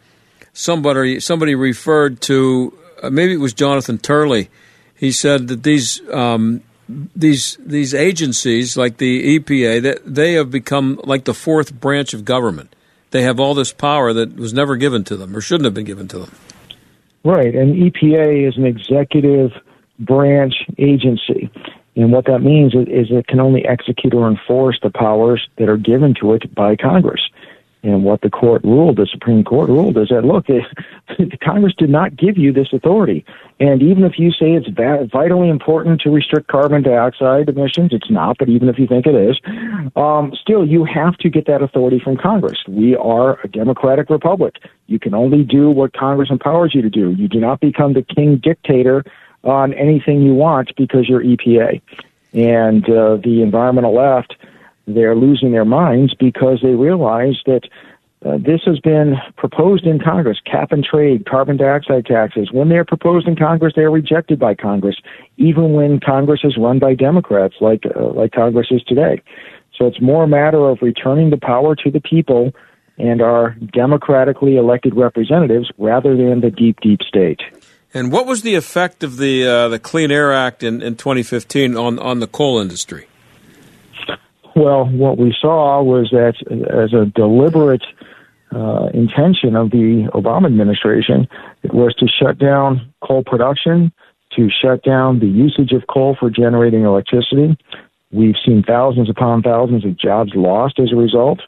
[0.54, 4.50] somebody somebody referred to uh, maybe it was Jonathan Turley.
[4.96, 11.00] He said that these um, these these agencies like the EPA that they have become
[11.04, 12.76] like the fourth branch of government.
[13.12, 15.86] They have all this power that was never given to them or shouldn't have been
[15.86, 16.32] given to them.
[17.28, 19.52] Right, and EPA is an executive
[20.00, 21.52] branch agency.
[21.98, 25.76] And what that means is it can only execute or enforce the powers that are
[25.76, 27.20] given to it by Congress.
[27.84, 31.90] And what the court ruled, the Supreme Court ruled, is that look, it, Congress did
[31.90, 33.24] not give you this authority.
[33.60, 34.68] And even if you say it's
[35.12, 38.38] vitally important to restrict carbon dioxide emissions, it's not.
[38.40, 39.40] But even if you think it is,
[39.96, 42.58] um, still you have to get that authority from Congress.
[42.68, 44.56] We are a democratic republic.
[44.88, 47.12] You can only do what Congress empowers you to do.
[47.12, 49.04] You do not become the king dictator
[49.44, 51.82] on anything you want because you're EPA.
[52.34, 54.36] And uh, the environmental left
[54.88, 57.62] they're losing their minds because they realize that
[58.26, 62.50] uh, this has been proposed in Congress cap and trade, carbon dioxide taxes.
[62.52, 64.96] When they're proposed in Congress, they're rejected by Congress,
[65.38, 69.22] even when Congress is run by Democrats, like, uh, like Congress is today.
[69.78, 72.54] So it's more a matter of returning the power to the people
[72.98, 77.42] and our democratically elected representatives rather than the deep, deep state.
[77.94, 81.78] And what was the effect of the uh, the Clean Air Act in, in 2015
[81.78, 83.08] on on the coal industry?
[84.58, 87.84] Well, what we saw was that as a deliberate
[88.52, 91.28] uh, intention of the Obama administration,
[91.62, 93.92] it was to shut down coal production,
[94.36, 97.56] to shut down the usage of coal for generating electricity.
[98.12, 101.40] We've seen thousands upon thousands of jobs lost as a result.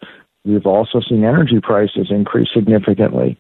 [0.45, 3.39] We've also seen energy prices increase significantly.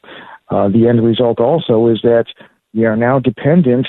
[0.49, 2.25] Uh, the end result also is that
[2.73, 3.85] we are now dependent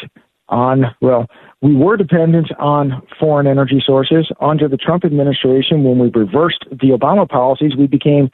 [0.50, 1.26] on, well,
[1.62, 4.30] we were dependent on foreign energy sources.
[4.40, 8.30] Under the Trump administration, when we reversed the Obama policies, we became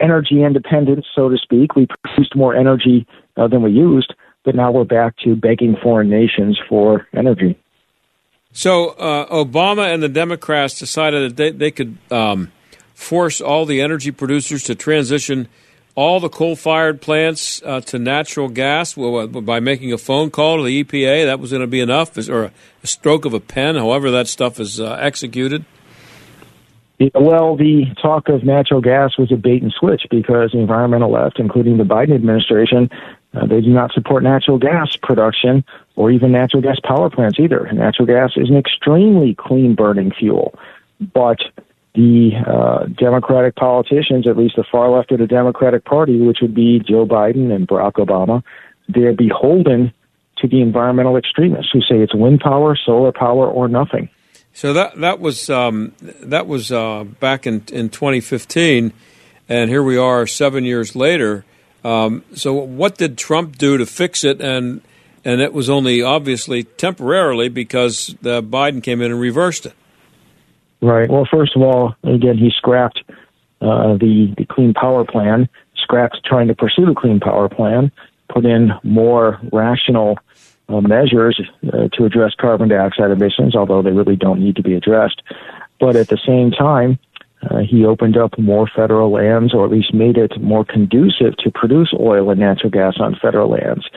[0.00, 1.76] energy independent, so to speak.
[1.76, 3.06] We produced more energy
[3.36, 4.14] uh, than we used,
[4.44, 7.58] but now we're back to begging foreign nations for energy.
[8.52, 12.50] So uh, Obama and the Democrats decided that they, they could um,
[12.94, 15.48] force all the energy producers to transition
[15.94, 20.84] all the coal-fired plants uh, to natural gas by making a phone call to the
[20.84, 21.26] EPA.
[21.26, 22.50] That was going to be enough, or
[22.82, 25.64] a stroke of a pen, however that stuff is uh, executed.
[27.14, 31.38] Well, the talk of natural gas was a bait and switch because the environmental left,
[31.38, 32.90] including the Biden administration,
[33.32, 35.64] uh, they do not support natural gas production
[35.96, 37.70] or even natural gas power plants either.
[37.72, 40.58] Natural gas is an extremely clean burning fuel,
[41.14, 41.38] but
[41.94, 46.54] the uh, Democratic politicians, at least the far left of the Democratic Party, which would
[46.54, 48.42] be Joe Biden and Barack Obama,
[48.88, 49.92] they're beholden
[50.38, 54.08] to the environmental extremists who say it's wind power, solar power, or nothing.
[54.52, 58.92] So that that was um, that was uh, back in in 2015,
[59.48, 61.44] and here we are seven years later.
[61.84, 64.40] Um, so what did Trump do to fix it?
[64.40, 64.80] And
[65.24, 69.74] and it was only obviously temporarily because the Biden came in and reversed it.
[70.82, 71.10] Right.
[71.10, 73.02] Well, first of all, again, he scrapped
[73.60, 77.92] uh, the the Clean Power Plan, scrapped trying to pursue the Clean Power Plan,
[78.32, 80.18] put in more rational
[80.68, 81.40] uh, measures
[81.72, 85.22] uh, to address carbon dioxide emissions, although they really don't need to be addressed.
[85.78, 86.98] But at the same time,
[87.50, 91.50] uh, he opened up more federal lands, or at least made it more conducive to
[91.50, 93.88] produce oil and natural gas on federal lands.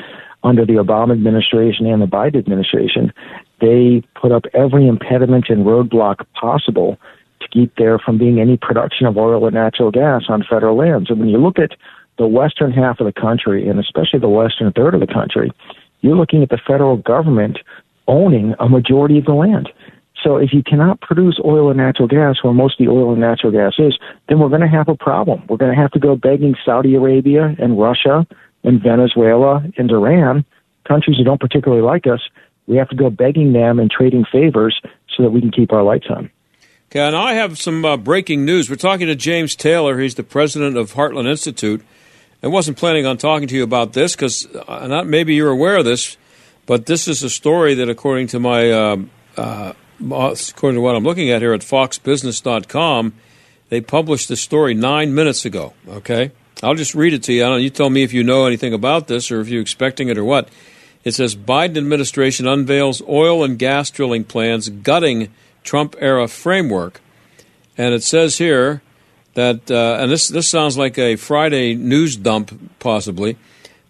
[0.43, 3.13] Under the Obama administration and the Biden administration,
[3.61, 6.97] they put up every impediment and roadblock possible
[7.39, 11.09] to keep there from being any production of oil and natural gas on federal lands.
[11.09, 11.71] And when you look at
[12.17, 15.51] the western half of the country, and especially the western third of the country,
[16.01, 17.59] you're looking at the federal government
[18.07, 19.69] owning a majority of the land.
[20.21, 23.19] So if you cannot produce oil and natural gas where most of the oil and
[23.19, 23.97] natural gas is,
[24.29, 25.43] then we're going to have a problem.
[25.49, 28.25] We're going to have to go begging Saudi Arabia and Russia
[28.63, 30.45] and Venezuela in Iran,
[30.87, 32.21] countries who don't particularly like us,
[32.67, 34.79] we have to go begging them and trading favors
[35.15, 36.29] so that we can keep our lights on.
[36.89, 38.69] Okay, and I have some uh, breaking news.
[38.69, 39.99] We're talking to James Taylor.
[39.99, 41.83] He's the president of Heartland Institute.
[42.43, 45.77] I wasn't planning on talking to you about this because uh, not maybe you're aware
[45.77, 46.17] of this,
[46.65, 48.97] but this is a story that, according to my uh,
[49.37, 53.13] uh, according to what I'm looking at here at FoxBusiness.com,
[53.69, 55.73] they published this story nine minutes ago.
[55.87, 56.31] Okay,
[56.63, 57.55] I'll just read it to you.
[57.57, 60.23] you tell me if you know anything about this or if you're expecting it or
[60.23, 60.47] what.
[61.03, 65.33] It says Biden administration unveils oil and gas drilling plans gutting
[65.63, 67.01] Trump era framework.
[67.77, 68.81] And it says here
[69.33, 73.37] that, uh, and this, this sounds like a Friday news dump, possibly.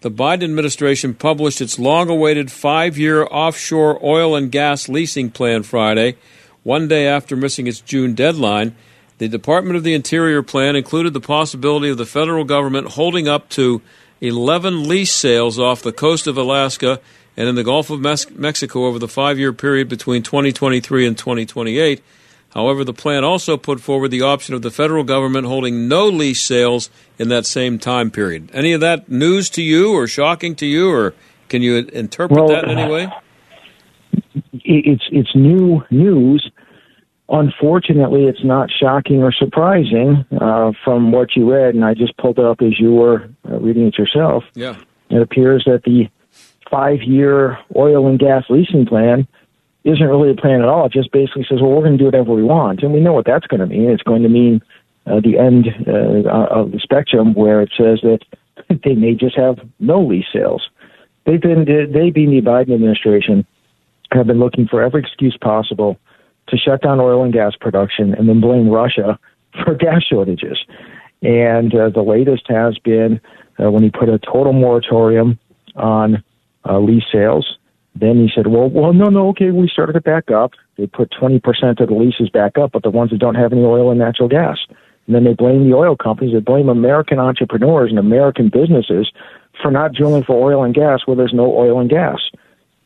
[0.00, 5.62] The Biden administration published its long awaited five year offshore oil and gas leasing plan
[5.62, 6.16] Friday,
[6.62, 8.74] one day after missing its June deadline.
[9.18, 13.48] The Department of the Interior plan included the possibility of the federal government holding up
[13.50, 13.80] to
[14.20, 17.00] 11 lease sales off the coast of Alaska
[17.36, 22.02] and in the Gulf of Mexico over the five year period between 2023 and 2028.
[22.54, 26.40] However, the plan also put forward the option of the federal government holding no lease
[26.40, 26.88] sales
[27.18, 28.48] in that same time period.
[28.52, 31.14] Any of that news to you or shocking to you, or
[31.48, 33.08] can you interpret well, that in any uh, way?
[34.52, 36.48] It's it's new news.
[37.28, 42.38] Unfortunately, it's not shocking or surprising uh, from what you read, and I just pulled
[42.38, 44.44] it up as you were uh, reading it yourself.
[44.54, 44.76] Yeah,
[45.08, 46.08] it appears that the
[46.70, 49.26] five-year oil and gas leasing plan
[49.84, 50.86] isn't really a plan at all.
[50.86, 52.82] It just basically says, well, we're going to do whatever we want.
[52.82, 53.90] And we know what that's going to mean.
[53.90, 54.62] It's going to mean
[55.06, 58.20] uh, the end uh, of the spectrum where it says that
[58.84, 60.68] they may just have no lease sales.
[61.26, 63.46] They've been, they being the Biden administration,
[64.12, 65.98] have been looking for every excuse possible
[66.48, 69.18] to shut down oil and gas production and then blame Russia
[69.64, 70.58] for gas shortages.
[71.22, 73.20] And uh, the latest has been
[73.62, 75.38] uh, when he put a total moratorium
[75.74, 76.22] on
[76.68, 77.58] uh, lease sales.
[77.94, 80.52] Then he said, well, well, no, no, okay, we started it back up.
[80.76, 83.62] They put 20% of the leases back up, but the ones that don't have any
[83.62, 84.58] oil and natural gas.
[85.06, 86.34] And then they blame the oil companies.
[86.34, 89.12] They blame American entrepreneurs and American businesses
[89.62, 92.18] for not drilling for oil and gas where there's no oil and gas.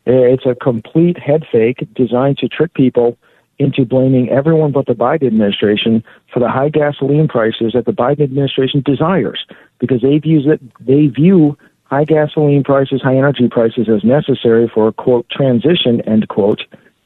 [0.05, 3.19] It's a complete head fake designed to trick people
[3.59, 6.03] into blaming everyone but the Biden administration
[6.33, 9.45] for the high gasoline prices that the Biden administration desires
[9.79, 14.89] because they view that they view high gasoline prices, high energy prices as necessary for
[14.89, 16.63] a quote transition end quote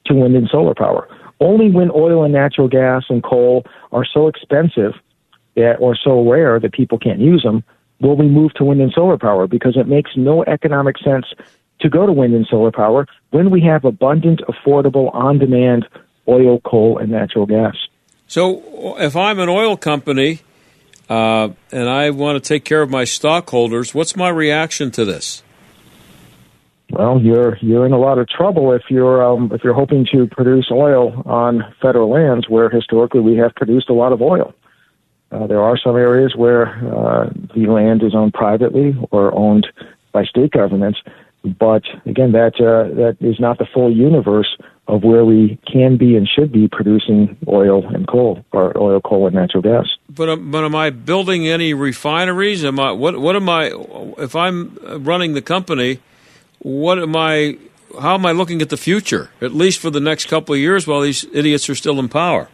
[0.07, 1.09] to wind and solar power.
[1.41, 4.93] Only when oil and natural gas and coal are so expensive
[5.57, 7.65] that, or so rare that people can't use them
[8.01, 11.27] will we move to wind and solar power because it makes no economic sense
[11.81, 15.87] to go to wind and solar power when we have abundant, affordable, on demand
[16.29, 17.75] oil, coal, and natural gas.
[18.27, 20.41] So, if I'm an oil company
[21.09, 25.43] uh, and I want to take care of my stockholders, what's my reaction to this?
[26.93, 30.27] Well, you're you're in a lot of trouble if you're um, if you're hoping to
[30.27, 34.55] produce oil on federal lands where historically we have produced a lot of oil.
[35.31, 39.67] Uh, there are some areas where uh, the land is owned privately or owned
[40.13, 40.99] by state governments,
[41.43, 44.55] but again, that uh, that is not the full universe
[44.89, 49.27] of where we can be and should be producing oil and coal, or oil, coal,
[49.27, 49.87] and natural gas.
[50.09, 52.65] But um, but am I building any refineries?
[52.65, 53.73] Am I what what am I
[54.19, 56.01] if I'm running the company?
[56.59, 57.59] What am I?
[58.01, 59.31] How am I looking at the future?
[59.41, 62.49] At least for the next couple of years, while these idiots are still in power.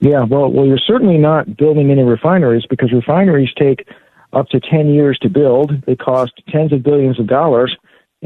[0.00, 3.88] Yeah, well, well, you're certainly not building any refineries because refineries take
[4.32, 5.72] up to ten years to build.
[5.86, 7.74] They cost tens of billions of dollars,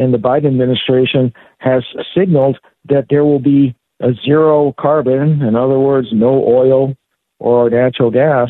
[0.01, 1.85] and the Biden administration has
[2.17, 6.97] signaled that there will be a zero carbon, in other words, no oil
[7.39, 8.49] or natural gas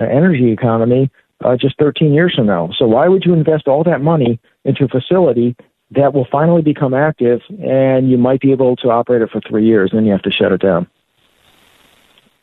[0.00, 1.10] uh, energy economy
[1.44, 2.70] uh, just 13 years from now.
[2.78, 5.56] So why would you invest all that money into a facility
[5.90, 9.66] that will finally become active and you might be able to operate it for three
[9.66, 10.86] years, then you have to shut it down?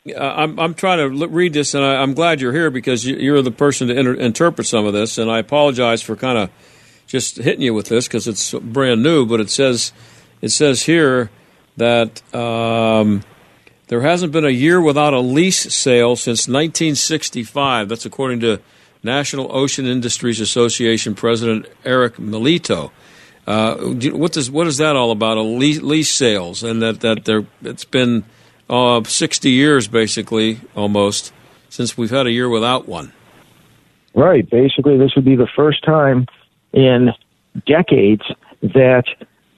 [0.06, 3.40] Uh, I'm, I'm trying to read this, and I, am glad you're here because you're
[3.40, 5.16] the person to inter- interpret some of this.
[5.16, 6.50] And I apologize for kind of
[7.12, 9.26] just hitting you with this because it's brand new.
[9.26, 9.92] But it says
[10.40, 11.30] it says here
[11.76, 13.22] that um,
[13.88, 17.90] there hasn't been a year without a lease sale since 1965.
[17.90, 18.60] That's according to
[19.02, 22.90] National Ocean Industries Association President Erik Milito.
[23.46, 25.36] Uh, what does what is that all about?
[25.36, 28.24] A lease, lease sales, and that that there it's been
[28.70, 31.30] uh, 60 years basically almost
[31.68, 33.12] since we've had a year without one.
[34.14, 34.48] Right.
[34.48, 36.26] Basically, this would be the first time
[36.72, 37.10] in
[37.66, 38.22] decades
[38.62, 39.04] that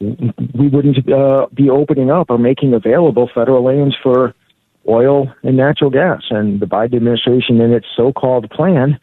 [0.01, 4.35] we wouldn't uh, be opening up or making available federal lands for
[4.89, 6.23] oil and natural gas.
[6.31, 8.99] And the Biden administration, in its so-called plan,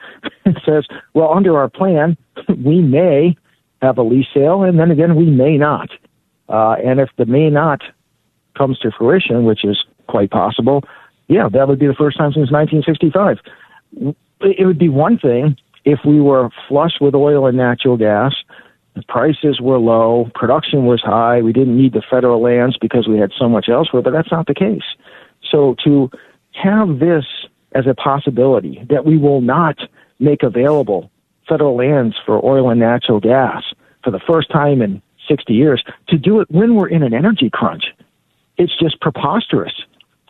[0.66, 2.18] says, well, under our plan,
[2.64, 3.36] we may
[3.82, 5.90] have a lease sale, and then again, we may not.
[6.50, 7.82] Uh, and if the may not
[8.56, 10.84] comes to fruition, which is quite possible,
[11.28, 13.40] yeah, that would be the first time since 1965.
[14.42, 15.56] It would be one thing
[15.86, 18.34] if we were flush with oil and natural gas
[18.96, 21.42] the prices were low, production was high.
[21.42, 24.48] We didn't need the federal lands because we had so much elsewhere, but that's not
[24.48, 24.84] the case.
[25.50, 26.10] So to
[26.54, 27.26] have this
[27.74, 29.78] as a possibility that we will not
[30.20, 31.10] make available
[31.48, 33.64] federal lands for oil and natural gas
[34.04, 37.50] for the first time in 60 years, to do it when we're in an energy
[37.52, 37.86] crunch,
[38.58, 39.74] it's just preposterous.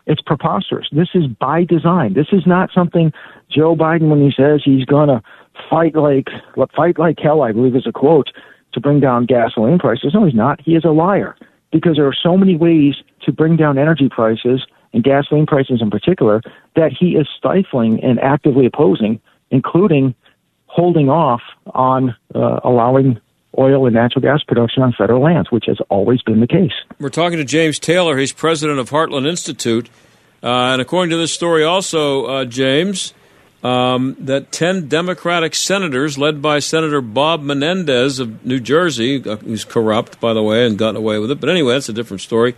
[0.06, 0.88] It's preposterous.
[0.92, 2.14] This is by design.
[2.14, 3.12] This is not something
[3.50, 5.22] Joe Biden, when he says he's going to
[5.70, 6.28] fight like
[6.76, 8.30] fight like hell, I believe is a quote,
[8.74, 10.12] to bring down gasoline prices.
[10.14, 10.62] No, he's not.
[10.62, 11.36] He is a liar
[11.72, 15.90] because there are so many ways to bring down energy prices and gasoline prices in
[15.90, 16.42] particular
[16.76, 20.16] that he is stifling and actively opposing, including
[20.66, 21.42] holding off
[21.74, 23.20] on uh, allowing
[23.58, 26.72] oil and natural gas production on federal lands, which has always been the case.
[27.00, 28.18] We're talking to James Taylor.
[28.18, 29.90] He's president of Heartland Institute.
[30.44, 33.14] Uh, and according to this story, also, uh, James,
[33.64, 39.66] um, that 10 Democratic senators, led by Senator Bob Menendez of New Jersey, uh, who's
[39.66, 41.40] corrupt, by the way, and gotten away with it.
[41.40, 42.56] But anyway, that's a different story.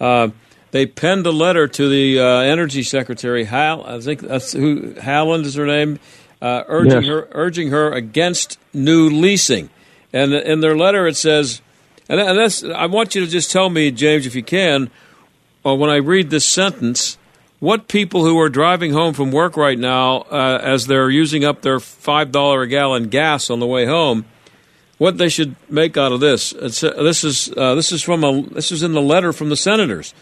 [0.00, 0.28] Uh,
[0.70, 5.44] they penned a letter to the uh, Energy Secretary, Hal, I think that's who, Haaland
[5.44, 5.98] is her name,
[6.42, 7.06] uh, urging, yes.
[7.06, 9.70] her, urging her against new leasing.
[10.12, 11.60] And in their letter, it says,
[12.08, 14.90] and, and I want you to just tell me, James, if you can,
[15.64, 17.18] uh, when I read this sentence,
[17.66, 21.62] what people who are driving home from work right now, uh, as they're using up
[21.62, 24.24] their five dollar a gallon gas on the way home,
[24.98, 26.52] what they should make out of this.
[26.54, 29.56] Uh, this is uh, this is from a this is in the letter from the
[29.56, 30.14] senators.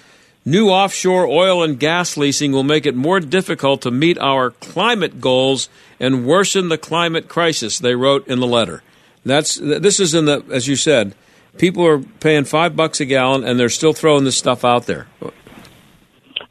[0.46, 5.20] New offshore oil and gas leasing will make it more difficult to meet our climate
[5.20, 5.68] goals
[6.00, 8.82] and worsen the climate crisis, they wrote in the letter.
[9.22, 11.14] That's this is in the as you said,
[11.58, 15.08] people are paying 5 bucks a gallon and they're still throwing this stuff out there.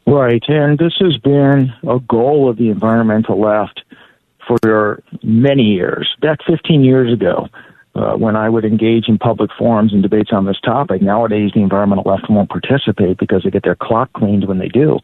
[0.06, 3.82] Right, and this has been a goal of the environmental left
[4.46, 6.14] for many years.
[6.20, 7.48] Back 15 years ago,
[7.94, 11.00] uh, when I would engage in public forums and debates on this topic.
[11.00, 14.98] Nowadays, the environmental left won't participate because they get their clock cleaned when they do.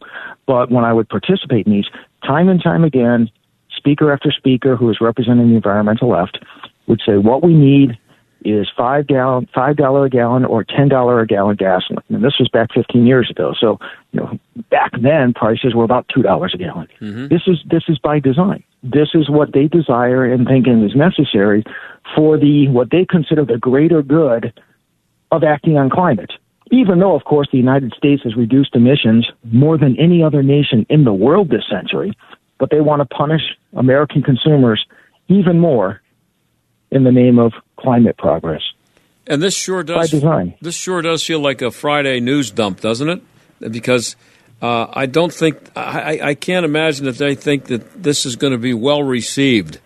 [0.45, 1.87] But when I would participate in these,
[2.25, 3.31] time and time again,
[3.75, 6.39] speaker after speaker who is representing the environmental left
[6.87, 7.97] would say, what we need
[8.43, 12.03] is five gallon, five dollar a gallon or ten dollar a gallon gasoline.
[12.09, 13.53] And this was back 15 years ago.
[13.59, 13.79] So,
[14.11, 14.39] you know,
[14.69, 16.87] back then prices were about two dollars a gallon.
[16.99, 17.27] Mm-hmm.
[17.27, 18.63] This is this is by design.
[18.83, 21.63] This is what they desire and think is necessary
[22.15, 24.53] for the what they consider the greater good
[25.31, 26.31] of acting on climate.
[26.71, 30.85] Even though, of course, the United States has reduced emissions more than any other nation
[30.89, 32.17] in the world this century,
[32.59, 33.41] but they want to punish
[33.73, 34.85] American consumers
[35.27, 36.00] even more
[36.91, 38.61] in the name of climate progress.
[39.27, 40.11] And this sure does.
[40.11, 40.53] By design.
[40.61, 43.21] This sure does feel like a Friday news dump, doesn't it?
[43.71, 44.15] Because
[44.61, 48.51] uh, I don't think I, I can't imagine that they think that this is going
[48.51, 49.79] to be well received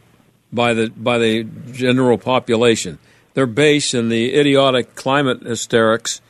[0.51, 2.97] by the by the general population.
[3.33, 6.21] Their base in the idiotic climate hysterics,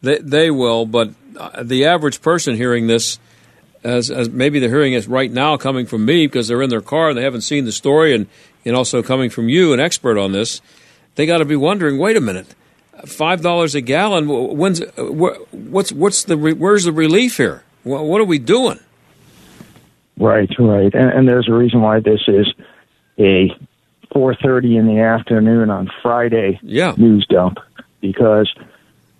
[0.00, 3.18] they, they will, but uh, the average person hearing this,
[3.82, 6.80] as, as maybe they're hearing it right now coming from me because they're in their
[6.80, 8.26] car and they haven't seen the story, and,
[8.64, 10.60] and also coming from you, an expert on this,
[11.14, 12.54] they got to be wondering, wait a minute,
[13.06, 14.28] five dollars a gallon.
[14.28, 17.64] When's what's what's the where's the relief here?
[17.82, 18.80] What are we doing?
[20.16, 22.46] Right, right, and, and there's a reason why this is
[23.18, 23.50] a
[24.14, 26.94] 4:30 in the afternoon on Friday yeah.
[26.96, 27.58] news dump
[28.00, 28.52] because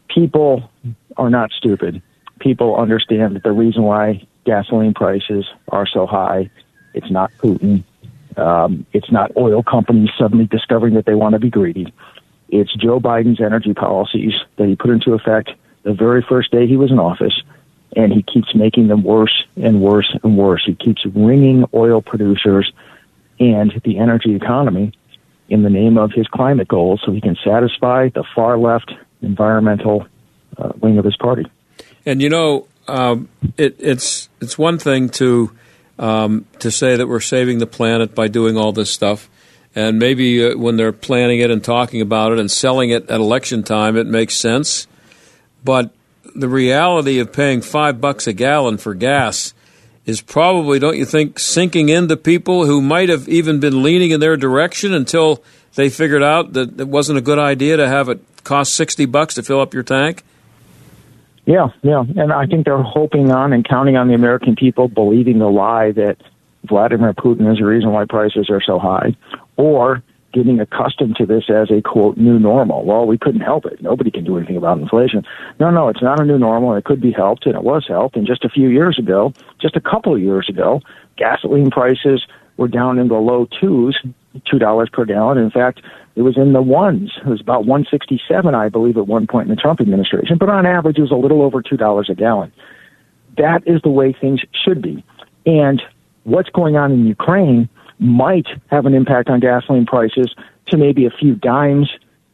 [0.09, 0.71] people
[1.17, 2.01] are not stupid.
[2.39, 6.51] People understand that the reason why gasoline prices are so high,
[6.93, 7.83] it's not Putin.
[8.37, 11.93] Um, it's not oil companies suddenly discovering that they want to be greedy.
[12.49, 15.51] It's Joe Biden's energy policies that he put into effect
[15.83, 17.43] the very first day he was in office,
[17.97, 20.63] and he keeps making them worse and worse and worse.
[20.65, 22.73] He keeps wringing oil producers
[23.39, 24.93] and the energy economy
[25.49, 30.07] in the name of his climate goals so he can satisfy the far left environmental
[30.57, 31.45] uh, wing of his party.
[32.07, 35.51] And you know, um, it, it's it's one thing to
[35.99, 39.29] um, to say that we're saving the planet by doing all this stuff,
[39.75, 43.21] and maybe uh, when they're planning it and talking about it and selling it at
[43.21, 44.87] election time, it makes sense.
[45.65, 45.95] But
[46.35, 49.55] the reality of paying five bucks a gallon for gas
[50.05, 54.21] is probably, don't you think, sinking into people who might have even been leaning in
[54.21, 55.43] their direction until
[55.77, 59.35] they figured out that it wasn't a good idea to have it cost 60 bucks
[59.35, 60.23] to fill up your tank?
[61.47, 62.05] Yeah, yeah.
[62.17, 65.93] And I think they're hoping on and counting on the American people believing the lie
[65.93, 66.17] that
[66.65, 69.15] Vladimir Putin is the reason why prices are so high,
[69.57, 72.85] or getting accustomed to this as a quote new normal.
[72.85, 73.81] Well, we couldn't help it.
[73.83, 75.25] Nobody can do anything about inflation.
[75.61, 76.75] No, no, it's not a new normal.
[76.75, 78.17] It could be helped, and it was helped.
[78.17, 80.81] And just a few years ago, just a couple of years ago,
[81.17, 82.27] gasoline prices
[82.57, 84.01] were down in the low twos,
[84.51, 85.39] two dollars per gallon.
[85.39, 85.83] In fact,
[86.17, 87.13] it was in the ones.
[87.19, 90.39] It was about one sixty seven, I believe, at one point in the Trump administration.
[90.39, 92.53] But on average, it was a little over two dollars a gallon.
[93.37, 95.05] That is the way things should be.
[95.45, 95.83] And
[96.23, 100.35] what's going on in Ukraine might have an impact on gasoline prices
[100.69, 101.91] to maybe a few dimes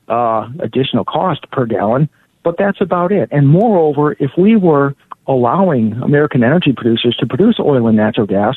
[0.09, 2.09] uh, additional cost per gallon,
[2.43, 3.29] but that's about it.
[3.33, 4.95] And moreover, if we were
[5.27, 8.57] allowing American energy producers to produce oil and natural gas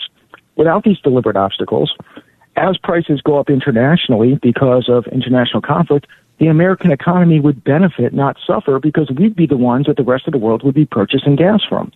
[0.56, 1.96] without these deliberate obstacles,
[2.56, 6.08] as prices go up internationally because of international conflict,
[6.40, 10.28] the American economy would benefit, not suffer, because we'd be the ones that the rest
[10.28, 11.92] of the world would be purchasing gas from.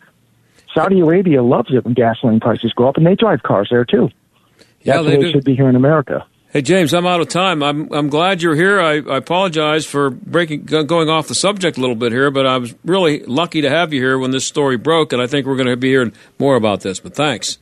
[0.74, 4.10] Saudi Arabia loves it when gasoline prices go up, and they drive cars there too.
[4.58, 6.26] That's yeah, the way it should be here in America.
[6.50, 7.62] Hey James, I'm out of time.
[7.62, 8.80] I'm I'm glad you're here.
[8.80, 12.58] I, I apologize for breaking going off the subject a little bit here, but I
[12.58, 15.58] was really lucky to have you here when this story broke, and I think we're
[15.58, 17.00] going to be hearing more about this.
[17.00, 17.58] But thanks.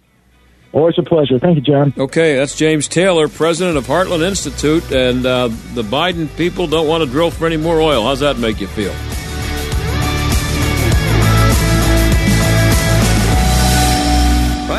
[0.75, 1.39] Always a pleasure.
[1.39, 1.93] Thank you, John.
[1.97, 7.01] Okay, that's James Taylor, president of Heartland Institute, and uh, the Biden people don't want
[7.01, 8.03] to drill for any more oil.
[8.03, 8.91] How's that make you feel?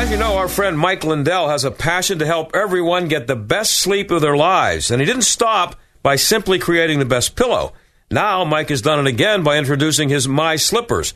[0.07, 3.35] As you know, our friend Mike Lindell has a passion to help everyone get the
[3.35, 7.73] best sleep of their lives, and he didn't stop by simply creating the best pillow.
[8.09, 11.13] Now, Mike has done it again by introducing his My Slippers.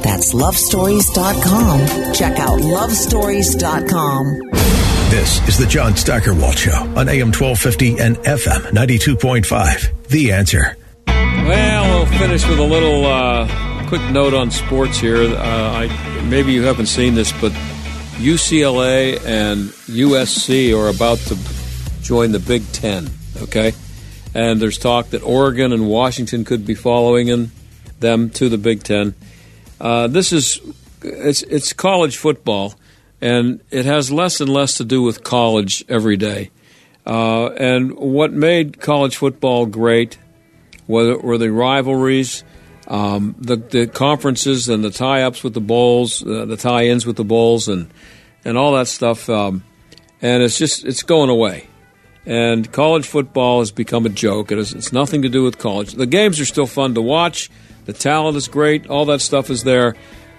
[0.03, 2.15] That's lovestories.com.
[2.15, 4.84] Check out lovestories.com.
[5.15, 10.09] This is the John Steigerwald Show on AM 1250 and FM 92.5.
[10.09, 10.77] The answer.
[11.07, 15.23] Well, we'll finish with a little uh, quick note on sports here.
[15.23, 17.53] Uh, I, maybe you haven't seen this, but
[18.19, 21.39] UCLA and USC are about to
[22.03, 23.09] join the Big Ten.
[23.41, 23.73] Okay,
[24.35, 27.53] and there's talk that Oregon and Washington could be following in
[28.01, 29.15] them to the Big Ten.
[29.81, 30.61] Uh, this is
[31.05, 32.75] it's it's college football,
[33.21, 36.51] and it has less and less to do with college every day.
[37.07, 40.19] Uh, and what made college football great
[40.87, 42.45] were, were the rivalries,
[42.89, 47.25] um, the, the conferences, and the tie-ups with the bowls, uh, the tie-ins with the
[47.25, 47.91] bowls, and
[48.45, 49.29] and all that stuff.
[49.29, 49.65] Um,
[50.21, 51.69] and it's just it's going away.
[52.27, 54.51] And college football has become a joke.
[54.51, 55.93] It is, it's nothing to do with college.
[55.93, 57.51] The games are still fun to watch.
[57.85, 58.89] The talent is great.
[58.89, 59.95] All that stuff is there.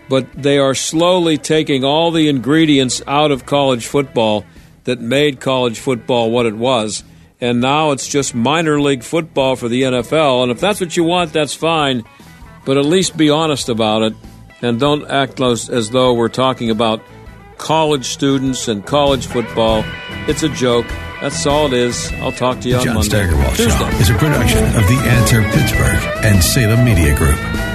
[0.08, 4.46] But they are slowly taking all the ingredients out of college football
[4.84, 7.04] that made college football what it was.
[7.42, 10.44] And now it's just minor league football for the NFL.
[10.44, 12.04] And if that's what you want, that's fine.
[12.66, 14.14] But at least be honest about it.
[14.62, 17.02] And don't act as, though we're talking about
[17.58, 19.84] college students and college football.
[20.28, 20.88] It's a joke.
[21.22, 22.12] That's all it is.
[22.14, 23.10] I'll talk to you on John Monday.
[23.10, 23.78] Steigerwald Tuesday.
[23.78, 27.75] Show is a production of The Answer Pittsburgh and Salem Media Group.